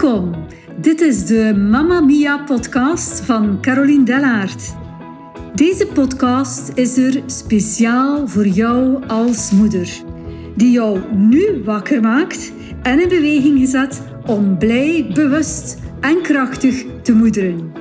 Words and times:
Welkom. 0.00 0.34
Dit 0.76 1.00
is 1.00 1.26
de 1.26 1.54
Mamma 1.70 2.00
Mia 2.00 2.38
podcast 2.38 3.20
van 3.20 3.58
Caroline 3.60 4.04
Dellaert. 4.04 4.74
Deze 5.54 5.86
podcast 5.86 6.72
is 6.74 6.96
er 6.96 7.22
speciaal 7.26 8.28
voor 8.28 8.46
jou 8.46 9.06
als 9.06 9.50
moeder, 9.50 10.02
die 10.56 10.70
jou 10.70 11.00
nu 11.14 11.62
wakker 11.64 12.00
maakt 12.00 12.52
en 12.82 13.00
in 13.00 13.08
beweging 13.08 13.58
gezet 13.58 14.02
om 14.26 14.58
blij, 14.58 15.10
bewust 15.14 15.78
en 16.00 16.22
krachtig 16.22 16.84
te 17.02 17.12
moederen. 17.12 17.72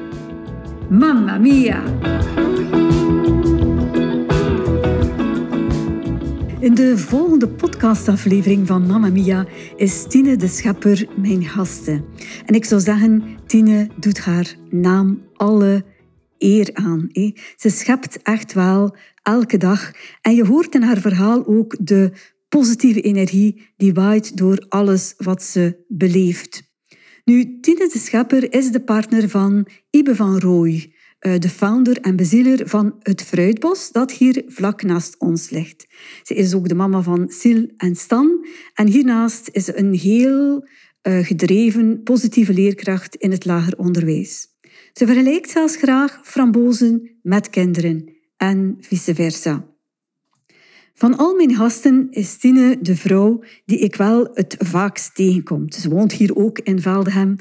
Mamma 0.89 1.37
Mia! 1.37 1.81
In 6.59 6.73
de 6.73 6.97
volgende 6.97 7.47
podcastaflevering 7.47 8.67
van 8.67 8.87
Mamma 8.87 9.09
Mia 9.09 9.47
is 9.75 10.05
Tine 10.07 10.35
de 10.35 10.47
Schepper 10.47 11.07
mijn 11.17 11.43
gasten. 11.43 12.05
En 12.45 12.55
ik 12.55 12.65
zou 12.65 12.81
zeggen, 12.81 13.23
Tine 13.45 13.89
doet 13.99 14.19
haar 14.19 14.55
naam 14.69 15.21
alle 15.33 15.85
eer 16.37 16.69
aan. 16.73 17.09
Ze 17.55 17.69
schept 17.69 18.21
echt 18.21 18.53
wel 18.53 18.95
elke 19.23 19.57
dag. 19.57 19.91
En 20.21 20.35
je 20.35 20.45
hoort 20.45 20.75
in 20.75 20.81
haar 20.81 20.97
verhaal 20.97 21.47
ook 21.47 21.75
de 21.79 22.11
positieve 22.49 23.01
energie 23.01 23.71
die 23.77 23.93
waait 23.93 24.37
door 24.37 24.65
alles 24.69 25.13
wat 25.17 25.43
ze 25.43 25.85
beleeft. 25.87 26.63
Nu, 27.25 27.59
Tine 27.61 27.89
de 27.93 27.99
Schepper 27.99 28.53
is 28.53 28.71
de 28.71 28.81
partner 28.81 29.29
van 29.29 29.67
Ibe 29.89 30.15
van 30.15 30.39
Rooij. 30.39 30.93
Eh, 31.19 31.39
de 31.39 31.49
founder 31.49 31.97
en 32.01 32.15
bezieler 32.15 32.67
van 32.67 32.95
het 32.99 33.23
Fruitbos, 33.23 33.91
dat 33.91 34.11
hier 34.11 34.43
vlak 34.47 34.83
naast 34.83 35.15
ons 35.17 35.49
ligt. 35.49 35.87
Ze 36.23 36.33
is 36.33 36.53
ook 36.53 36.67
de 36.67 36.75
mama 36.75 37.01
van 37.01 37.29
Sil 37.39 37.61
en 37.77 37.95
Stan. 37.95 38.45
En 38.73 38.87
hiernaast 38.87 39.49
is 39.51 39.65
ze 39.65 39.77
een 39.79 39.93
heel 39.93 40.67
uh, 41.07 41.25
gedreven, 41.25 42.03
positieve 42.03 42.53
leerkracht 42.53 43.15
in 43.15 43.31
het 43.31 43.45
lager 43.45 43.77
onderwijs. 43.77 44.47
Ze 44.93 45.05
vergelijkt 45.05 45.49
zelfs 45.49 45.75
graag 45.75 46.19
frambozen 46.23 47.19
met 47.21 47.49
kinderen 47.49 48.13
en 48.37 48.77
vice 48.79 49.15
versa. 49.15 49.67
Van 50.99 51.17
al 51.17 51.35
mijn 51.35 51.55
gasten 51.55 52.07
is 52.11 52.37
Tine 52.37 52.77
de 52.81 52.95
vrouw 52.95 53.43
die 53.65 53.79
ik 53.79 53.95
wel 53.95 54.29
het 54.33 54.55
vaakst 54.59 55.15
tegenkom. 55.15 55.71
Ze 55.71 55.89
woont 55.89 56.13
hier 56.13 56.35
ook 56.35 56.59
in 56.59 56.81
Veldhem. 56.81 57.35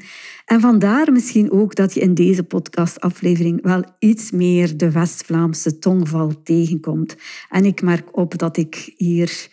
En 0.45 0.59
vandaar 0.59 1.11
misschien 1.11 1.51
ook 1.51 1.75
dat 1.75 1.93
je 1.93 1.99
in 1.99 2.13
deze 2.13 2.43
podcastaflevering 2.43 3.61
wel 3.61 3.83
iets 3.99 4.31
meer 4.31 4.77
de 4.77 4.91
West-Vlaamse 4.91 5.79
tongval 5.79 6.41
tegenkomt. 6.43 7.15
En 7.49 7.65
ik 7.65 7.81
merk 7.81 8.17
op 8.17 8.37
dat 8.37 8.57
ik 8.57 8.93
hier 8.97 9.49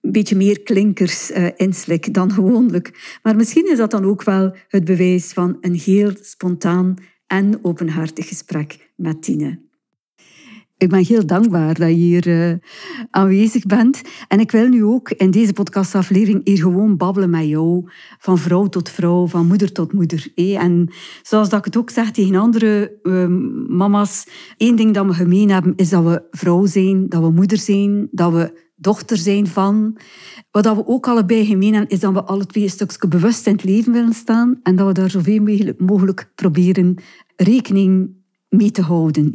een 0.00 0.12
beetje 0.12 0.36
meer 0.36 0.62
klinkers 0.62 1.30
uh, 1.30 1.46
inslik 1.56 2.14
dan 2.14 2.32
gewoonlijk. 2.32 3.18
Maar 3.22 3.36
misschien 3.36 3.70
is 3.70 3.78
dat 3.78 3.90
dan 3.90 4.04
ook 4.04 4.22
wel 4.22 4.56
het 4.68 4.84
bewijs 4.84 5.32
van 5.32 5.56
een 5.60 5.74
heel 5.74 6.12
spontaan 6.20 6.94
en 7.26 7.64
openhartig 7.64 8.28
gesprek 8.28 8.92
met 8.96 9.22
Tine. 9.22 9.70
Ik 10.82 10.88
ben 10.88 11.04
heel 11.04 11.26
dankbaar 11.26 11.74
dat 11.74 11.88
je 11.88 11.94
hier 11.94 12.26
uh, 12.26 12.54
aanwezig 13.10 13.66
bent. 13.66 14.02
En 14.28 14.40
ik 14.40 14.50
wil 14.50 14.68
nu 14.68 14.84
ook 14.84 15.10
in 15.10 15.30
deze 15.30 15.52
podcastaflevering 15.52 16.40
hier 16.44 16.58
gewoon 16.58 16.96
babbelen 16.96 17.30
met 17.30 17.44
jou. 17.44 17.90
Van 18.18 18.38
vrouw 18.38 18.66
tot 18.66 18.88
vrouw, 18.88 19.26
van 19.26 19.46
moeder 19.46 19.72
tot 19.72 19.92
moeder. 19.92 20.32
En 20.34 20.92
zoals 21.22 21.48
dat 21.48 21.58
ik 21.58 21.64
het 21.64 21.76
ook 21.76 21.90
zeg 21.90 22.10
tegen 22.10 22.34
andere 22.34 22.98
uh, 23.02 23.26
mama's. 23.68 24.26
één 24.56 24.76
ding 24.76 24.94
dat 24.94 25.06
we 25.06 25.12
gemeen 25.12 25.50
hebben, 25.50 25.72
is 25.76 25.88
dat 25.88 26.04
we 26.04 26.22
vrouw 26.30 26.66
zijn, 26.66 27.08
dat 27.08 27.22
we 27.22 27.30
moeder 27.30 27.58
zijn, 27.58 28.08
dat 28.10 28.32
we 28.32 28.70
dochter 28.76 29.16
zijn 29.16 29.46
van. 29.46 29.96
Wat 30.50 30.64
we 30.64 30.86
ook 30.86 31.08
allebei 31.08 31.44
gemeen 31.44 31.72
hebben, 31.72 31.90
is 31.90 32.00
dat 32.00 32.12
we 32.12 32.22
alle 32.22 32.46
twee 32.46 32.64
een 32.64 32.70
stukje 32.70 33.08
bewust 33.08 33.46
in 33.46 33.52
het 33.52 33.64
leven 33.64 33.92
willen 33.92 34.14
staan. 34.14 34.60
En 34.62 34.76
dat 34.76 34.86
we 34.86 34.92
daar 34.92 35.10
zoveel 35.10 35.74
mogelijk 35.78 36.32
proberen 36.34 36.94
rekening 37.36 38.20
mee 38.48 38.70
te 38.70 38.82
houden. 38.82 39.30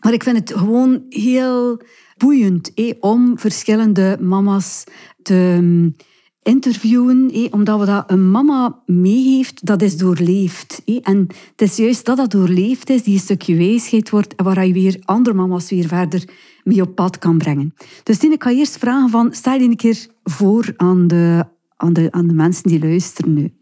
Maar 0.00 0.12
ik 0.12 0.22
vind 0.22 0.36
het 0.38 0.58
gewoon 0.58 1.02
heel 1.08 1.80
boeiend 2.16 2.72
om 3.00 3.38
verschillende 3.38 4.16
mama's 4.20 4.84
te 5.22 5.58
mm, 5.60 5.94
interviewen, 6.42 7.48
omdat 7.50 7.80
we 7.80 7.86
dat 7.86 8.10
een 8.10 8.30
mama 8.30 8.82
meegeeft, 8.86 9.66
dat 9.66 9.82
is 9.82 9.96
doorleefd. 9.96 10.82
En 11.02 11.26
het 11.50 11.60
is 11.60 11.76
juist 11.76 12.04
dat 12.04 12.16
dat 12.16 12.30
doorleefd 12.30 12.90
is, 12.90 13.02
die 13.02 13.14
een 13.14 13.20
stukje 13.20 13.56
wijsheid 13.56 14.10
wordt, 14.10 14.34
waar 14.36 14.66
je 14.66 14.72
weer 14.72 15.00
andere 15.04 15.36
mama's 15.36 15.70
weer 15.70 15.86
verder 15.86 16.24
mee 16.64 16.82
op 16.82 16.94
pad 16.94 17.18
kan 17.18 17.38
brengen. 17.38 17.74
Dus 18.02 18.18
Tine, 18.18 18.34
ik 18.34 18.42
ga 18.42 18.50
eerst 18.50 18.78
vragen 18.78 19.10
van, 19.10 19.34
stel 19.34 19.54
je 19.54 19.68
een 19.68 19.76
keer 19.76 20.06
voor 20.24 20.72
aan 20.76 21.06
de, 21.06 21.44
aan 21.76 21.92
de, 21.92 22.08
aan 22.10 22.26
de 22.26 22.34
mensen 22.34 22.68
die 22.68 22.80
luisteren 22.80 23.34
nu. 23.34 23.52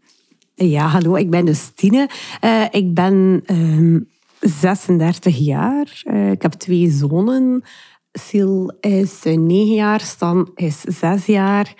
Ja, 0.55 0.87
hallo, 0.87 1.15
ik 1.15 1.29
ben 1.29 1.45
dus 1.45 1.71
Tine. 1.75 2.09
Uh, 2.43 2.65
ik 2.71 2.93
ben... 2.93 3.43
Uh 3.51 4.01
36 4.39 5.37
jaar. 5.37 6.01
Uh, 6.03 6.31
ik 6.31 6.41
heb 6.41 6.51
twee 6.51 6.89
zonen. 6.89 7.63
Sil 8.25 8.57
is 8.79 9.23
9 9.23 9.73
jaar, 9.73 9.99
Stan 9.99 10.51
is 10.55 10.81
6 10.81 11.25
jaar. 11.25 11.73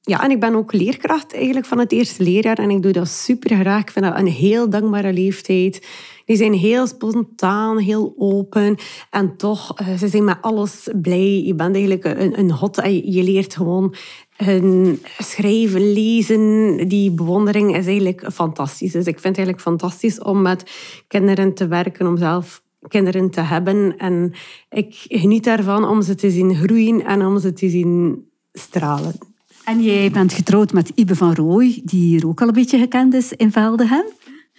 Ja, 0.00 0.22
en 0.22 0.30
ik 0.30 0.40
ben 0.40 0.54
ook 0.54 0.72
leerkracht 0.72 1.34
eigenlijk 1.34 1.66
van 1.66 1.78
het 1.78 1.92
eerste 1.92 2.22
leerjaar. 2.22 2.58
En 2.58 2.70
ik 2.70 2.82
doe 2.82 2.92
dat 2.92 3.08
super 3.08 3.56
graag. 3.56 3.80
Ik 3.80 3.90
vind 3.90 4.04
dat 4.04 4.18
een 4.18 4.26
heel 4.26 4.70
dankbare 4.70 5.12
leeftijd. 5.12 5.86
Die 6.30 6.38
zijn 6.38 6.52
heel 6.52 6.86
spontaan, 6.86 7.78
heel 7.78 8.14
open. 8.16 8.76
En 9.10 9.36
toch, 9.36 9.80
uh, 9.80 9.96
ze 9.96 10.08
zijn 10.08 10.24
met 10.24 10.38
alles 10.40 10.88
blij. 11.02 11.42
Je 11.42 11.54
bent 11.54 11.74
eigenlijk 11.74 12.04
een, 12.04 12.38
een 12.38 12.50
hot. 12.50 12.76
Je 13.04 13.22
leert 13.22 13.54
gewoon 13.54 13.94
hun 14.36 15.00
schrijven, 15.18 15.92
lezen, 15.92 16.76
die 16.88 17.10
bewondering 17.10 17.76
is 17.76 17.86
eigenlijk 17.86 18.26
fantastisch. 18.32 18.92
Dus 18.92 19.06
ik 19.06 19.20
vind 19.20 19.36
het 19.36 19.46
eigenlijk 19.46 19.60
fantastisch 19.60 20.18
om 20.18 20.42
met 20.42 20.70
kinderen 21.08 21.54
te 21.54 21.68
werken, 21.68 22.06
om 22.06 22.16
zelf 22.16 22.62
kinderen 22.88 23.30
te 23.30 23.40
hebben. 23.40 23.96
En 23.96 24.32
ik 24.68 25.04
geniet 25.08 25.44
daarvan 25.44 25.88
om 25.88 26.02
ze 26.02 26.14
te 26.14 26.30
zien 26.30 26.54
groeien 26.54 27.04
en 27.04 27.26
om 27.26 27.38
ze 27.38 27.52
te 27.52 27.68
zien 27.68 28.24
stralen. 28.52 29.14
En 29.64 29.82
jij 29.82 30.10
bent 30.10 30.32
getrouwd 30.32 30.72
met 30.72 30.92
Ibe 30.94 31.16
van 31.16 31.34
Rooij, 31.34 31.80
die 31.84 32.06
hier 32.06 32.26
ook 32.26 32.40
al 32.40 32.48
een 32.48 32.54
beetje 32.54 32.78
gekend 32.78 33.14
is 33.14 33.32
in 33.32 33.52
Veldenhem. 33.52 34.04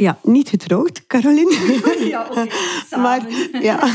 Ja, 0.02 0.20
niet 0.24 0.50
getrouwd, 0.50 1.08
Caroline. 1.08 1.56
Ja, 2.10 2.28
oké. 2.30 2.48
maar 3.04 3.22
ja. 3.62 3.90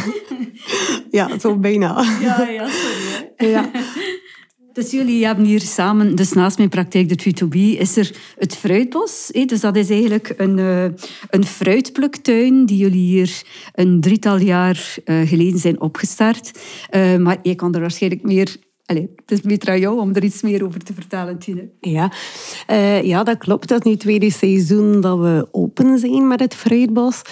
ja, 1.11 1.39
zo 1.39 1.57
bijna. 1.57 2.05
Ja, 2.21 2.49
ja, 2.49 2.69
sorry. 2.69 3.51
Ja. 3.51 3.71
Dus 4.73 4.91
jullie 4.91 5.27
hebben 5.27 5.45
hier 5.45 5.61
samen, 5.61 6.15
dus 6.15 6.33
naast 6.33 6.59
mijn 6.59 6.69
praktijk, 6.69 7.09
de 7.09 7.15
2 7.15 7.49
b 7.49 7.55
is 7.81 7.97
er 7.97 8.17
het 8.39 8.57
fruitbos. 8.57 9.31
Dus 9.47 9.61
dat 9.61 9.77
is 9.77 9.91
eigenlijk 9.91 10.35
een, 10.37 10.59
eh, 10.59 10.85
een 11.31 11.45
fruitpluktuin 11.45 12.67
die 12.67 12.77
jullie 12.77 13.07
hier 13.07 13.43
een 13.75 14.01
drietal 14.01 14.39
jaar 14.39 14.95
eh, 15.05 15.29
geleden 15.29 15.59
zijn 15.59 15.81
opgestart. 15.81 16.51
Eh, 16.89 17.17
maar 17.17 17.39
je 17.43 17.55
kan 17.55 17.75
er 17.75 17.81
waarschijnlijk 17.81 18.23
meer 18.23 18.57
Allee, 18.87 19.11
het 19.17 19.31
is 19.31 19.41
beter 19.41 19.69
aan 19.69 19.81
jou 19.81 20.01
om 20.01 20.15
er 20.15 20.25
iets 20.25 20.43
meer 20.43 20.65
over 20.65 20.81
te 20.81 20.95
vertellen, 20.95 21.39
Tine. 21.39 21.69
Ja, 21.81 22.13
ja 23.03 23.23
dat 23.23 23.39
klopt. 23.39 23.69
Dat 23.69 23.79
is 23.79 23.85
nu 23.85 23.91
het 23.91 24.01
tweede 24.01 24.31
seizoen 24.31 25.01
dat 25.01 25.19
we 25.19 25.49
open 25.51 25.99
zijn 25.99 26.29
met 26.29 26.41
het 26.41 26.55
Fruitbos. 26.55 27.23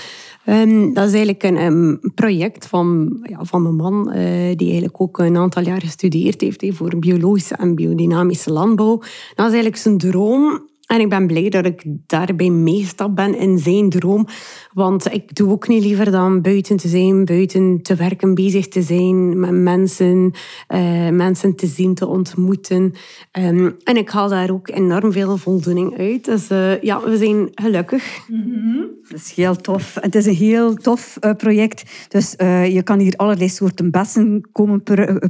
Um, 0.46 0.94
dat 0.94 1.06
is 1.06 1.12
eigenlijk 1.12 1.42
een, 1.42 2.12
project 2.14 2.66
van, 2.66 3.18
ja, 3.22 3.44
van 3.44 3.62
mijn 3.62 3.74
man, 3.74 4.08
uh, 4.08 4.14
die 4.56 4.66
eigenlijk 4.66 5.00
ook 5.00 5.18
een 5.18 5.36
aantal 5.36 5.62
jaar 5.62 5.80
gestudeerd 5.80 6.40
heeft 6.40 6.60
he, 6.60 6.72
voor 6.72 6.98
biologische 6.98 7.54
en 7.54 7.74
biodynamische 7.74 8.52
landbouw. 8.52 8.98
Dat 9.34 9.46
is 9.46 9.52
eigenlijk 9.52 9.76
zijn 9.76 9.98
droom 9.98 10.68
en 10.86 11.00
ik 11.00 11.08
ben 11.08 11.26
blij 11.26 11.48
dat 11.48 11.66
ik 11.66 11.84
daarbij 12.06 12.50
meestap 12.50 13.16
ben 13.16 13.38
in 13.38 13.58
zijn 13.58 13.90
droom. 13.90 14.26
Want 14.72 15.12
ik 15.12 15.34
doe 15.34 15.50
ook 15.50 15.68
niet 15.68 15.84
liever 15.84 16.10
dan 16.10 16.40
buiten 16.40 16.76
te 16.76 16.88
zijn, 16.88 17.24
buiten 17.24 17.82
te 17.82 17.94
werken, 17.94 18.34
bezig 18.34 18.68
te 18.68 18.82
zijn 18.82 19.40
met 19.40 19.50
mensen, 19.50 20.32
uh, 20.74 21.08
mensen 21.08 21.56
te 21.56 21.66
zien, 21.66 21.94
te 21.94 22.06
ontmoeten. 22.06 22.92
Um, 23.38 23.76
en 23.84 23.96
ik 23.96 24.08
haal 24.08 24.28
daar 24.28 24.50
ook 24.50 24.68
enorm 24.68 25.12
veel 25.12 25.36
voldoening 25.36 25.98
uit. 25.98 26.24
Dus 26.24 26.50
uh, 26.50 26.82
ja, 26.82 27.00
we 27.00 27.16
zijn 27.16 27.48
gelukkig. 27.54 28.18
Mm. 28.28 28.93
Dat 29.08 29.20
is 29.20 29.32
heel 29.32 29.56
tof. 29.56 29.96
Het 30.00 30.14
is 30.14 30.26
een 30.26 30.34
heel 30.34 30.74
tof 30.74 31.16
uh, 31.20 31.30
project. 31.36 31.82
Dus 32.08 32.34
je 32.72 32.80
kan 32.84 32.98
hier 32.98 33.16
allerlei 33.16 33.48
soorten 33.48 33.90
bessen 33.90 34.48
komen 34.52 34.82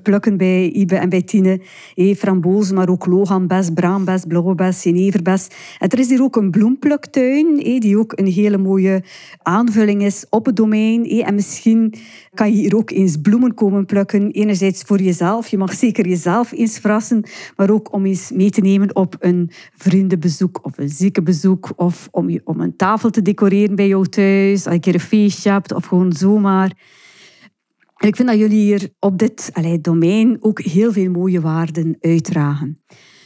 plukken 0.03 0.37
bij 0.37 0.71
Ibe 0.71 0.97
en 0.97 1.09
bij 1.09 1.23
Tine. 1.23 1.61
Hey, 1.94 2.17
frambozen, 2.17 2.75
maar 2.75 2.88
ook 2.88 3.06
loganbes, 3.06 3.71
braambes, 3.71 4.23
jeneverbes. 4.82 5.49
En 5.79 5.88
er 5.88 5.99
is 5.99 6.09
hier 6.09 6.23
ook 6.23 6.37
een 6.37 6.50
bloempluktuin, 6.50 7.56
die 7.56 7.99
ook 7.99 8.12
een 8.19 8.26
hele 8.26 8.59
mooie 8.59 9.03
aanvulling 9.43 10.03
is 10.03 10.25
op 10.31 10.47
het 10.47 10.56
domein. 10.56 11.05
En 11.05 11.35
misschien 11.35 11.94
kan 12.35 12.53
je 12.53 12.56
hier 12.56 12.76
ook 12.76 12.91
eens 12.91 13.17
bloemen 13.17 13.55
komen 13.55 13.87
plukken. 13.87 14.31
Enerzijds 14.31 14.82
voor 14.82 15.00
jezelf, 15.00 15.49
je 15.49 15.59
mag 15.59 15.73
zeker 15.73 16.09
jezelf 16.09 16.53
eens 16.53 16.79
verrassen, 16.79 17.25
maar 17.56 17.71
ook 17.71 17.93
om 17.93 18.06
eens 18.06 18.31
mee 18.31 18.50
te 18.50 18.61
nemen 18.61 18.97
op 18.97 19.17
een 19.19 19.50
vriendenbezoek 19.76 20.59
of 20.62 20.79
een 20.79 20.88
ziekenbezoek 20.88 21.73
of 21.76 22.09
om, 22.11 22.31
je, 22.31 22.41
om 22.44 22.61
een 22.61 22.76
tafel 22.76 23.11
te 23.11 23.23
decoreren 23.23 23.62
bij 23.70 23.88
jou 23.88 24.06
thuis, 24.06 24.66
als 24.66 24.78
je 24.81 24.94
een 24.94 25.00
feestje 25.00 25.50
hebt 25.50 25.75
of 25.75 25.84
gewoon 25.84 26.12
zomaar. 26.12 26.72
En 27.96 28.08
ik 28.08 28.16
vind 28.16 28.28
dat 28.28 28.38
jullie 28.38 28.61
hier 28.61 28.88
op 28.99 29.19
dit 29.19 29.50
allee, 29.52 29.81
domein 29.81 30.37
ook 30.40 30.61
heel 30.61 30.93
veel 30.93 31.11
mooie 31.11 31.40
waarden 31.40 31.96
uitdragen. 32.00 32.82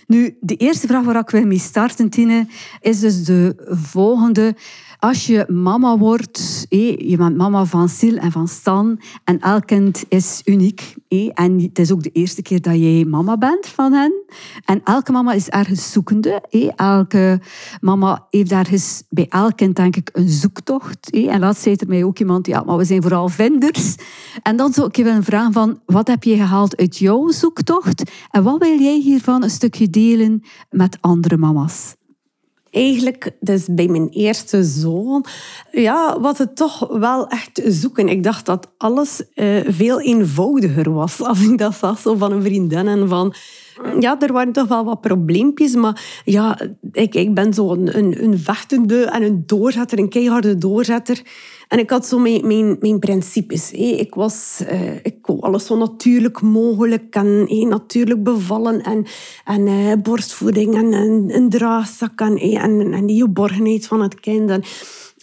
Nu, 0.06 0.36
de 0.40 0.56
eerste 0.56 0.86
vraag 0.86 1.04
waar 1.04 1.18
ik 1.18 1.30
wil 1.30 1.46
mee 1.46 1.58
starten, 1.58 2.10
Tine, 2.10 2.46
is 2.80 3.00
dus 3.00 3.24
de 3.24 3.54
volgende. 3.70 4.56
Als 5.00 5.26
je 5.26 5.44
mama 5.48 5.98
wordt, 5.98 6.66
je 6.68 7.14
bent 7.16 7.36
mama 7.36 7.64
van 7.64 7.88
Sil 7.98 8.16
en 8.16 8.32
van 8.32 8.48
Stan 8.48 9.00
en 9.24 9.40
elk 9.40 9.66
kind 9.66 10.04
is 10.08 10.42
uniek. 10.44 10.94
En 11.34 11.60
het 11.60 11.78
is 11.78 11.92
ook 11.92 12.02
de 12.02 12.10
eerste 12.10 12.42
keer 12.42 12.60
dat 12.60 12.74
jij 12.74 13.04
mama 13.04 13.36
bent 13.36 13.66
van 13.66 13.92
hen. 13.92 14.12
En 14.64 14.80
elke 14.84 15.12
mama 15.12 15.32
is 15.32 15.48
ergens 15.48 15.92
zoekende. 15.92 16.42
Elke 16.76 17.40
mama 17.80 18.26
heeft 18.30 18.52
ergens 18.52 19.02
bij 19.08 19.26
elk 19.28 19.56
kind 19.56 19.76
denk 19.76 19.96
ik 19.96 20.10
een 20.12 20.28
zoektocht. 20.28 21.10
En 21.10 21.40
laatst 21.40 21.62
zei 21.62 21.74
er 21.74 21.88
mij 21.88 22.04
ook 22.04 22.18
iemand, 22.18 22.46
ja, 22.46 22.62
maar 22.62 22.76
we 22.76 22.84
zijn 22.84 23.02
vooral 23.02 23.28
vinders. 23.28 23.94
En 24.42 24.56
dan 24.56 24.72
zou 24.72 24.86
ik 24.86 24.96
je 24.96 25.04
willen 25.04 25.24
vragen 25.24 25.52
van, 25.52 25.80
wat 25.86 26.08
heb 26.08 26.22
je 26.22 26.36
gehaald 26.36 26.76
uit 26.76 26.98
jouw 26.98 27.30
zoektocht? 27.30 28.10
En 28.30 28.42
wat 28.42 28.58
wil 28.58 28.78
jij 28.80 28.98
hiervan 28.98 29.42
een 29.42 29.50
stukje 29.50 29.90
delen 29.90 30.42
met 30.70 30.98
andere 31.00 31.36
mama's? 31.36 31.96
Eigenlijk, 32.70 33.30
dus 33.40 33.66
bij 33.70 33.88
mijn 33.88 34.08
eerste 34.08 34.64
zoon, 34.64 35.24
ja, 35.72 36.20
was 36.20 36.38
het 36.38 36.56
toch 36.56 36.88
wel 36.98 37.26
echt 37.26 37.60
zoeken. 37.64 38.08
Ik 38.08 38.22
dacht 38.22 38.46
dat 38.46 38.70
alles 38.76 39.22
uh, 39.34 39.60
veel 39.66 40.00
eenvoudiger 40.00 40.92
was 40.92 41.22
als 41.22 41.40
ik 41.40 41.58
dat 41.58 41.74
zag 41.74 41.98
zo 41.98 42.14
van 42.14 42.32
een 42.32 42.42
vriendin 42.42 42.88
en 42.88 43.08
van... 43.08 43.34
Ja, 43.98 44.20
er 44.20 44.32
waren 44.32 44.52
toch 44.52 44.68
wel 44.68 44.84
wat 44.84 45.00
probleempjes, 45.00 45.74
maar 45.74 46.22
ja, 46.24 46.58
ik, 46.92 47.14
ik 47.14 47.34
ben 47.34 47.54
zo 47.54 47.72
een, 47.72 47.98
een, 47.98 48.24
een 48.24 48.38
vechtende 48.38 49.04
en 49.04 49.22
een 49.22 49.42
doorzetter, 49.46 49.98
een 49.98 50.08
keiharde 50.08 50.58
doorzetter. 50.58 51.22
En 51.68 51.78
ik 51.78 51.90
had 51.90 52.06
zo 52.06 52.18
mijn, 52.18 52.46
mijn, 52.46 52.76
mijn 52.80 52.98
principes. 52.98 53.70
Ik, 53.72 54.14
was, 54.14 54.60
uh, 54.72 54.94
ik 54.94 55.26
alles 55.40 55.66
zo 55.66 55.76
natuurlijk 55.76 56.40
mogelijk 56.40 57.14
en 57.14 57.68
natuurlijk 57.68 58.22
bevallen 58.22 58.82
en, 58.82 59.06
en 59.44 59.66
uh, 59.66 59.92
borstvoeding 60.02 60.74
en, 60.74 60.92
een 61.34 61.48
draagzak 61.48 62.20
en, 62.20 62.38
en, 62.38 62.92
en 62.92 63.06
die 63.06 63.22
geborgenheid 63.22 63.86
van 63.86 64.02
het 64.02 64.20
kind. 64.20 64.50
En 64.50 64.62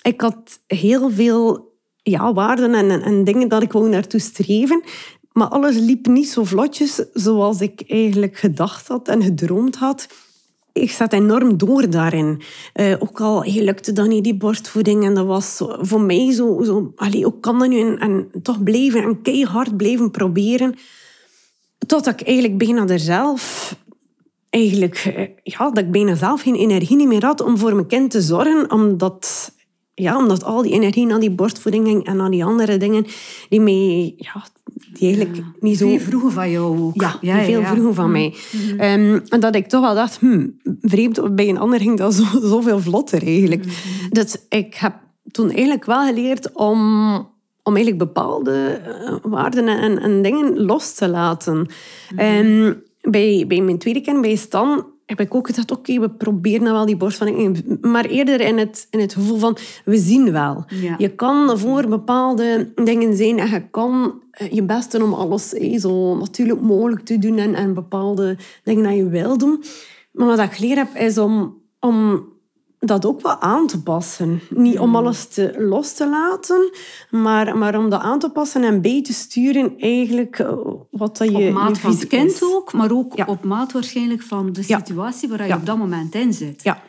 ik 0.02 0.22
had 0.22 0.60
heel 0.68 1.10
veel 1.10 1.74
ja, 2.02 2.34
waarden 2.34 2.74
en, 2.74 3.02
en 3.02 3.24
dingen 3.24 3.48
dat 3.48 3.64
ik 3.64 3.72
wou 3.72 3.90
naartoe 3.90 4.20
streven. 4.20 4.84
Maar 5.32 5.48
alles 5.48 5.76
liep 5.76 6.08
niet 6.08 6.30
zo 6.30 6.44
vlotjes 6.44 7.04
zoals 7.14 7.62
ik 7.62 7.84
eigenlijk 7.88 8.38
gedacht 8.38 8.88
had 8.88 9.08
en 9.08 9.24
gedroomd 9.24 9.76
had 9.76 10.08
ik 10.82 10.92
zat 10.92 11.14
enorm 11.14 11.58
door 11.58 11.90
daarin. 11.90 12.42
Uh, 12.74 12.96
ook 13.00 13.22
al 13.22 13.44
lukte 13.46 13.94
dan 13.94 14.08
niet 14.08 14.24
die 14.24 14.36
borstvoeding. 14.36 15.04
En 15.04 15.14
dat 15.14 15.26
was 15.26 15.62
voor 15.80 16.02
mij 16.02 16.32
zo... 16.32 16.64
zo 16.64 16.94
allee, 16.96 17.24
hoe 17.24 17.40
kan 17.40 17.60
dat 17.60 17.70
nu? 17.70 17.96
En, 17.96 18.28
toch 18.42 18.64
blijven 18.64 19.04
en 19.04 19.22
keihard 19.22 19.78
blijven 19.78 20.12
proberen. 20.12 20.76
Totdat 21.88 22.20
ik 22.20 22.28
eigenlijk 22.28 22.58
bijna 22.58 22.88
er 22.88 23.00
zelf... 23.00 23.76
Eigenlijk, 24.50 25.12
eh, 25.16 25.28
ja, 25.44 25.70
dat 25.70 25.84
ik 25.84 25.92
bijna 25.92 26.16
zelf 26.16 26.42
geen 26.42 26.56
energie 26.56 27.08
meer 27.08 27.26
had 27.26 27.42
om 27.42 27.58
voor 27.58 27.76
mijn 27.76 27.88
kind 27.88 28.12
te 28.12 28.22
zorgen. 28.22 28.72
Omdat, 28.72 29.52
ja, 29.96 30.18
omdat 30.18 30.44
al 30.44 30.62
die 30.62 30.72
energie 30.72 31.06
naar 31.06 31.20
die 31.20 31.32
borstvoeding 31.32 32.06
en 32.06 32.22
aan 32.22 32.32
die 32.32 32.46
andere 32.46 32.78
dingen... 32.78 33.06
Die 33.50 33.62
mij 33.62 34.14
ja, 34.18 34.46
die 34.94 35.08
eigenlijk 35.08 35.46
niet 35.60 35.78
zo... 35.78 35.88
Veel 35.88 36.00
vroeger 36.00 36.32
van 36.32 36.52
jou 36.52 36.80
ook. 36.80 37.02
Ja, 37.02 37.18
ja 37.22 37.44
veel 37.44 37.64
vroeger 37.64 37.94
van 37.94 38.12
mij. 38.12 38.34
Mm-hmm. 38.52 38.80
Ehm, 38.80 39.20
en 39.30 39.40
dat 39.40 39.56
ik 39.56 39.68
toch 39.68 39.82
wel 39.82 39.96
dacht, 39.96 40.20
hmm, 40.20 40.60
vreemd, 40.82 41.36
bij 41.36 41.50
een 41.50 41.60
ander 41.60 41.80
ging 41.80 41.98
dat 41.98 42.14
zo, 42.14 42.24
zoveel 42.50 42.80
vlotter 42.80 43.24
eigenlijk. 43.24 43.66
Mm-hmm. 43.66 44.10
Dus 44.10 44.38
ik 44.50 44.76
heb 44.76 44.94
toen 45.32 45.50
eigenlijk 45.50 45.86
wel 45.86 46.06
geleerd 46.06 46.52
om, 46.54 47.14
om 47.64 47.76
eigenlijk 47.76 47.98
bepaalde 47.98 48.82
eh, 48.86 49.16
waarden 49.22 49.68
en, 49.68 50.02
en 50.02 50.22
dingen 50.22 50.66
los 50.66 50.94
te 50.94 51.08
laten. 51.08 51.68
Mm 52.16 52.84
bij, 53.10 53.46
bij 53.48 53.62
mijn 53.62 53.78
tweede 53.78 54.02
kind, 54.02 54.22
bij 54.22 54.36
Stan, 54.36 54.86
heb 55.06 55.20
ik 55.20 55.36
ook 55.36 55.48
gedacht, 55.48 55.72
oké, 55.72 56.00
we 56.00 56.10
proberen 56.10 56.62
nou 56.62 56.74
wel 56.74 56.86
die 56.86 56.98
borstvoeding. 56.98 57.66
Maar 57.82 58.06
eerder 58.06 58.42
in 58.42 58.58
het, 58.58 58.88
in 58.90 59.00
het 59.00 59.14
gevoel 59.14 59.38
van, 59.38 59.58
we 59.86 59.98
zien 59.98 60.32
wel. 60.32 60.66
Je 60.98 61.10
kan 61.10 61.60
voor 61.60 61.88
bepaalde 61.88 62.72
dingen 62.76 63.16
zijn 63.16 63.40
en 63.40 63.50
je 63.50 63.70
kan 63.70 64.22
eh, 64.32 64.52
je 64.52 64.64
best 64.64 64.92
doen 64.92 65.02
om 65.02 65.14
alles 65.14 65.54
eh, 65.54 65.80
zo 65.80 66.18
natuurlijk 66.18 66.62
mogelijk 66.62 67.06
te 67.06 67.20
doen 67.20 67.38
en, 67.38 67.56
en 67.56 67.74
bepaalde 67.74 68.38
dingen 68.64 68.84
dat 68.84 68.96
je 68.96 69.10
wil 69.10 69.38
doen. 69.38 69.64
Maar 70.12 70.28
wat 70.28 70.40
ik 70.40 70.52
geleerd 70.52 70.78
heb, 70.78 70.96
is 70.96 71.18
om, 71.18 71.62
om 71.80 72.26
dat 72.80 73.06
ook 73.06 73.22
wel 73.22 73.40
aan 73.40 73.68
te 73.68 73.82
passen. 73.82 74.42
Niet 74.50 74.80
om 74.80 74.96
alles 74.96 75.28
te, 75.28 75.56
los 75.58 75.94
te 75.94 76.10
laten, 76.10 76.72
maar, 77.10 77.58
maar 77.58 77.78
om 77.78 77.90
dat 77.90 78.02
aan 78.02 78.20
te 78.20 78.30
passen 78.30 78.64
en 78.64 78.82
bij 78.82 79.02
te 79.02 79.14
sturen 79.14 79.74
eigenlijk 79.80 80.40
eh, 80.40 80.58
wat 80.92 81.18
dat 81.18 81.32
je... 81.32 81.48
Op 81.48 81.54
maat 81.54 81.80
van 81.80 81.92
het 81.92 82.08
kind 82.08 82.40
ook, 82.44 82.74
maar 82.74 82.92
ook 82.92 83.28
op 83.28 83.44
maat 83.44 83.72
waarschijnlijk 83.72 84.22
van 84.22 84.54
de 84.54 84.64
situatie 84.64 85.30
waar 85.30 85.48
je 85.48 85.54
op 85.54 85.66
dat 85.66 85.78
moment 85.78 86.16
in 86.16 86.34
zit. 86.34 86.64
Ja. 86.64 86.82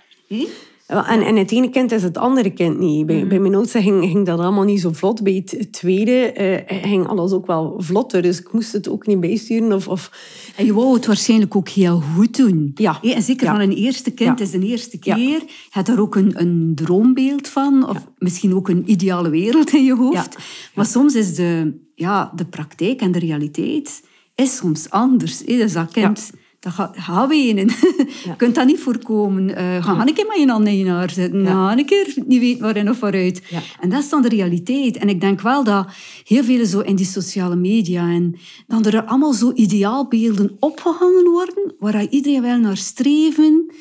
En, 0.86 1.22
en 1.22 1.36
het 1.36 1.50
ene 1.50 1.70
kind 1.70 1.92
is 1.92 2.02
het 2.02 2.18
andere 2.18 2.50
kind 2.50 2.78
niet. 2.78 3.06
Bij, 3.06 3.22
mm. 3.22 3.28
bij 3.28 3.38
mijn 3.38 3.54
oudste 3.54 3.82
ging, 3.82 4.04
ging 4.04 4.26
dat 4.26 4.38
allemaal 4.38 4.64
niet 4.64 4.80
zo 4.80 4.92
vlot. 4.92 5.22
Bij 5.22 5.44
het 5.44 5.72
tweede 5.72 6.34
uh, 6.68 6.80
ging 6.82 7.06
alles 7.06 7.32
ook 7.32 7.46
wel 7.46 7.74
vlotter. 7.78 8.22
Dus 8.22 8.40
ik 8.40 8.52
moest 8.52 8.72
het 8.72 8.88
ook 8.88 9.06
niet 9.06 9.20
bijsturen. 9.20 9.72
Of, 9.72 9.88
of... 9.88 10.10
En 10.56 10.64
je 10.64 10.74
wou 10.74 10.94
het 10.94 11.06
waarschijnlijk 11.06 11.56
ook 11.56 11.68
heel 11.68 12.00
goed 12.00 12.36
doen. 12.36 12.70
Ja. 12.74 13.00
en 13.02 13.22
zeker 13.22 13.46
van 13.46 13.60
een 13.60 13.72
eerste 13.72 14.10
kind 14.10 14.40
is 14.40 14.50
de 14.50 14.60
eerste 14.60 14.98
keer. 14.98 15.18
Je 15.18 15.42
hebt 15.70 15.86
daar 15.86 15.98
ook 15.98 16.14
een, 16.14 16.40
een 16.40 16.72
droombeeld 16.74 17.48
van. 17.48 17.88
Of 17.88 18.06
misschien 18.18 18.54
ook 18.54 18.68
een 18.68 18.90
ideale 18.90 19.30
wereld 19.30 19.72
in 19.72 19.84
je 19.84 19.94
hoofd. 19.94 20.36
Maar 20.74 20.86
soms 20.86 21.14
is 21.14 21.34
de, 21.34 21.80
ja, 21.94 22.32
de 22.34 22.46
praktijk 22.46 23.00
en 23.00 23.12
de 23.12 23.18
realiteit 23.18 24.02
is 24.34 24.56
soms 24.56 24.90
anders. 24.90 25.38
Dus 25.38 25.72
dat 25.72 25.90
kind 25.90 26.30
dat 26.66 26.94
gaat, 26.96 27.28
wenen. 27.28 27.66
Je 28.24 28.36
kunt 28.36 28.54
dat 28.54 28.66
niet 28.66 28.80
voorkomen. 28.80 29.48
Uh, 29.48 29.84
ga 29.84 30.06
een 30.06 30.14
keer 30.14 30.26
met 30.26 30.38
je 30.38 30.46
handen 30.46 30.72
in 30.72 30.78
je 30.78 30.90
haar 30.90 31.10
zitten. 31.10 31.46
Ga 31.46 31.78
een 31.78 31.86
keer 31.86 32.14
niet 32.26 32.40
weten 32.40 32.62
waarin 32.62 32.90
of 32.90 33.00
waaruit. 33.00 33.42
En 33.80 33.88
dat 33.88 34.02
is 34.02 34.08
dan 34.08 34.22
de 34.22 34.28
realiteit. 34.28 34.96
En 34.96 35.08
ik 35.08 35.20
denk 35.20 35.40
wel 35.40 35.64
dat 35.64 35.86
heel 36.24 36.44
veel 36.44 36.66
zo 36.66 36.80
in 36.80 36.96
die 36.96 37.06
sociale 37.06 37.56
media 37.56 38.08
en 38.08 38.38
dan 38.66 38.84
er 38.84 39.04
allemaal 39.04 39.32
zo 39.32 39.52
ideaalbeelden 39.54 40.56
opgehangen 40.60 41.24
worden, 41.30 41.74
waar 41.78 42.06
iedereen 42.08 42.42
wel 42.42 42.58
naar 42.58 42.76
streven. 42.76 43.72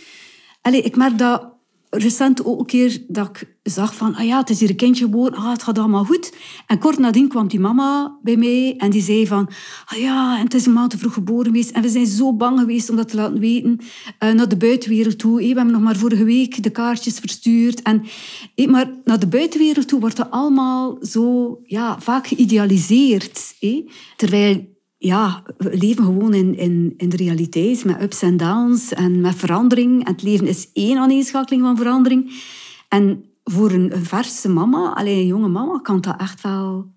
Allee, 0.62 0.82
ik 0.82 0.96
merk 0.96 1.18
dat 1.18 1.55
recent 1.98 2.46
ook 2.46 2.60
een 2.60 2.66
keer 2.66 3.04
dat 3.08 3.30
ik 3.30 3.56
zag 3.64 3.96
van, 3.96 4.16
ah 4.16 4.26
ja, 4.26 4.38
het 4.38 4.50
is 4.50 4.60
hier 4.60 4.70
een 4.70 4.76
kindje 4.76 5.04
geboren, 5.04 5.34
ah, 5.34 5.52
het 5.52 5.64
gaat 5.64 5.78
allemaal 5.78 6.04
goed. 6.04 6.34
En 6.68 6.80
kort 6.80 6.98
nadien 6.98 7.28
kwam 7.28 7.48
die 7.48 7.60
mama 7.60 8.18
bij 8.22 8.36
mij 8.36 8.76
en 8.78 8.90
die 8.90 9.02
zei 9.02 9.28
van, 9.28 9.50
ah 9.86 9.98
ja, 9.98 10.38
en 10.38 10.44
het 10.44 10.54
is 10.54 10.66
een 10.66 10.74
maand 10.74 10.92
te 10.92 10.98
vroeg 10.98 11.14
geboren 11.14 11.46
geweest 11.46 11.70
en 11.70 11.82
we 11.82 11.90
zijn 11.90 12.06
zo 12.06 12.34
bang 12.34 12.60
geweest 12.60 12.90
om 12.90 12.96
dat 12.96 13.08
te 13.10 13.16
laten 13.16 13.40
weten 13.40 13.80
uh, 14.20 14.32
naar 14.32 14.50
de 14.50 14.58
buitenwereld 14.58 15.20
toe. 15.20 15.38
we 15.38 15.46
hebben 15.46 15.72
nog 15.72 15.82
maar 15.82 15.96
vorige 15.96 16.24
week 16.24 16.64
de 16.64 16.70
kaartjes 16.70 17.20
verstuurd. 17.20 17.82
En, 17.82 18.04
maar 18.70 18.94
naar 19.04 19.20
de 19.20 19.28
buitenwereld 19.28 19.88
toe 19.88 20.00
wordt 20.00 20.18
dat 20.18 20.32
allemaal 20.32 20.98
zo 21.02 21.58
ja, 21.64 22.00
vaak 22.00 22.28
geïdealiseerd. 22.28 23.56
Terwijl 24.16 24.75
ja, 25.06 25.44
we 25.58 25.78
leven 25.78 26.04
gewoon 26.04 26.34
in, 26.34 26.58
in, 26.98 27.10
de 27.10 27.16
realiteit 27.16 27.86
met 27.86 28.02
ups 28.02 28.22
en 28.22 28.38
downs 28.38 28.94
en 28.94 29.22
met 29.22 29.36
verandering. 29.36 30.08
Het 30.08 30.24
leven 30.24 30.48
is 30.48 30.70
één 30.74 30.98
aaneenschakeling 30.98 31.64
van 31.64 31.78
verandering. 31.78 32.44
En 32.90 33.26
voor 33.44 33.72
een, 33.72 33.92
verse 33.96 34.50
mama, 34.50 34.94
alleen 34.94 35.18
een 35.18 35.26
jonge 35.26 35.48
mama, 35.48 35.80
kan 35.80 36.02
dat 36.02 36.20
echt 36.20 36.42
wel 36.42 36.94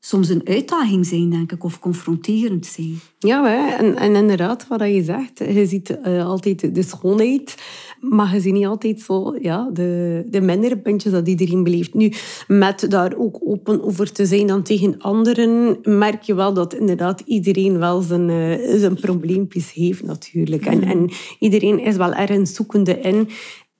soms 0.00 0.28
een 0.28 0.40
uitdaging 0.44 1.06
zijn, 1.06 1.30
denk 1.30 1.52
ik, 1.52 1.64
of 1.64 1.78
confronterend 1.78 2.66
zijn. 2.66 3.00
Ja, 3.18 3.78
en, 3.78 3.96
en 3.96 4.14
inderdaad, 4.14 4.66
wat 4.68 4.80
je 4.80 5.02
zegt, 5.02 5.38
je 5.38 5.66
ziet 5.66 5.98
uh, 6.06 6.26
altijd 6.26 6.74
de 6.74 6.82
schoonheid, 6.82 7.56
maar 8.00 8.34
je 8.34 8.40
ziet 8.40 8.52
niet 8.52 8.66
altijd 8.66 9.00
zo, 9.00 9.36
ja, 9.40 9.70
de, 9.72 10.22
de 10.30 10.40
mindere 10.40 10.78
puntjes 10.78 11.12
dat 11.12 11.28
iedereen 11.28 11.62
beleeft. 11.64 11.94
Nu, 11.94 12.12
met 12.46 12.86
daar 12.88 13.16
ook 13.16 13.38
open 13.44 13.82
over 13.82 14.12
te 14.12 14.26
zijn 14.26 14.46
dan 14.46 14.62
tegen 14.62 14.98
anderen, 14.98 15.78
merk 15.82 16.22
je 16.22 16.34
wel 16.34 16.54
dat 16.54 16.74
inderdaad 16.74 17.22
iedereen 17.24 17.78
wel 17.78 18.00
zijn, 18.00 18.28
uh, 18.28 18.78
zijn 18.78 18.94
probleempjes 18.94 19.72
heeft 19.72 20.02
natuurlijk. 20.02 20.66
En, 20.66 20.82
en 20.82 21.10
iedereen 21.38 21.78
is 21.78 21.96
wel 21.96 22.12
ergens 22.12 22.54
zoekende 22.54 23.00
in. 23.00 23.28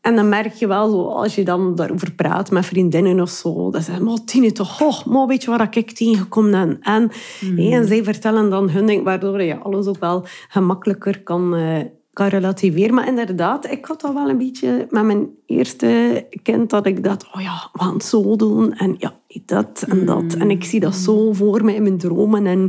En 0.00 0.16
dan 0.16 0.28
merk 0.28 0.52
je 0.52 0.66
wel, 0.66 0.90
zo, 0.90 1.02
als 1.02 1.34
je 1.34 1.44
dan 1.44 1.74
daarover 1.74 2.12
praat 2.12 2.50
met 2.50 2.66
vriendinnen 2.66 3.20
of 3.20 3.30
zo, 3.30 3.70
dat 3.70 3.82
ze 3.82 4.02
maar 4.02 4.24
Tine, 4.24 4.52
toch, 4.52 4.82
oh, 4.82 5.04
maar 5.04 5.26
weet 5.26 5.42
je 5.42 5.50
waar 5.50 5.76
ik 5.76 5.90
tegenkom 5.90 6.54
en, 6.54 6.78
en, 6.80 7.10
mm. 7.40 7.58
en 7.58 7.86
zij 7.86 8.04
vertellen 8.04 8.50
dan 8.50 8.70
hun 8.70 8.86
ding, 8.86 9.04
waardoor 9.04 9.42
je 9.42 9.58
alles 9.58 9.86
ook 9.86 9.98
wel 9.98 10.24
gemakkelijker 10.48 11.22
kan, 11.22 11.54
uh, 11.54 11.78
kan 12.12 12.26
relativeren. 12.26 12.94
Maar 12.94 13.08
inderdaad, 13.08 13.70
ik 13.70 13.84
had 13.84 14.00
dat 14.00 14.12
wel 14.12 14.28
een 14.28 14.38
beetje 14.38 14.86
met 14.90 15.04
mijn 15.04 15.28
eerste 15.46 16.26
kind, 16.42 16.70
dat 16.70 16.86
ik 16.86 17.04
dacht, 17.04 17.26
oh 17.34 17.40
ja, 17.40 17.68
we 17.72 17.82
gaan 17.82 17.94
het 17.94 18.04
zo 18.04 18.36
doen 18.36 18.72
en 18.72 18.94
ja, 18.98 19.14
dat 19.46 19.84
en 19.88 20.04
dat. 20.06 20.34
En 20.34 20.50
ik 20.50 20.64
zie 20.64 20.80
dat 20.80 20.94
zo 20.94 21.32
voor 21.32 21.64
me 21.64 21.74
in 21.74 21.82
mijn 21.82 21.98
dromen 21.98 22.46
en... 22.46 22.68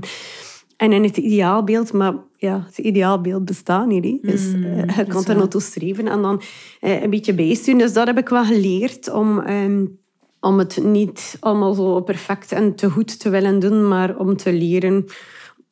En 0.81 0.91
in 0.91 1.03
het 1.03 1.17
ideaalbeeld, 1.17 1.93
maar 1.93 2.13
ja, 2.38 2.63
het 2.65 2.77
ideaalbeeld 2.77 3.45
bestaat 3.45 3.88
niet. 3.88 4.21
Dus 4.21 4.53
mm, 4.53 4.63
uh, 4.63 4.97
je 4.97 5.05
kan 5.05 5.25
er 5.25 5.35
naartoe 5.35 5.61
streven 5.61 6.07
en 6.07 6.21
dan 6.21 6.41
uh, 6.81 7.01
een 7.01 7.09
beetje 7.09 7.33
bijsturen. 7.33 7.79
Dus 7.79 7.93
dat 7.93 8.07
heb 8.07 8.17
ik 8.17 8.29
wel 8.29 8.45
geleerd 8.45 9.11
om, 9.11 9.47
um, 9.47 10.00
om 10.39 10.59
het 10.59 10.83
niet 10.83 11.38
allemaal 11.39 11.73
zo 11.73 12.01
perfect 12.01 12.51
en 12.51 12.75
te 12.75 12.89
goed 12.89 13.19
te 13.19 13.29
willen 13.29 13.59
doen, 13.59 13.88
maar 13.88 14.17
om 14.17 14.38
te 14.38 14.53
leren 14.53 15.05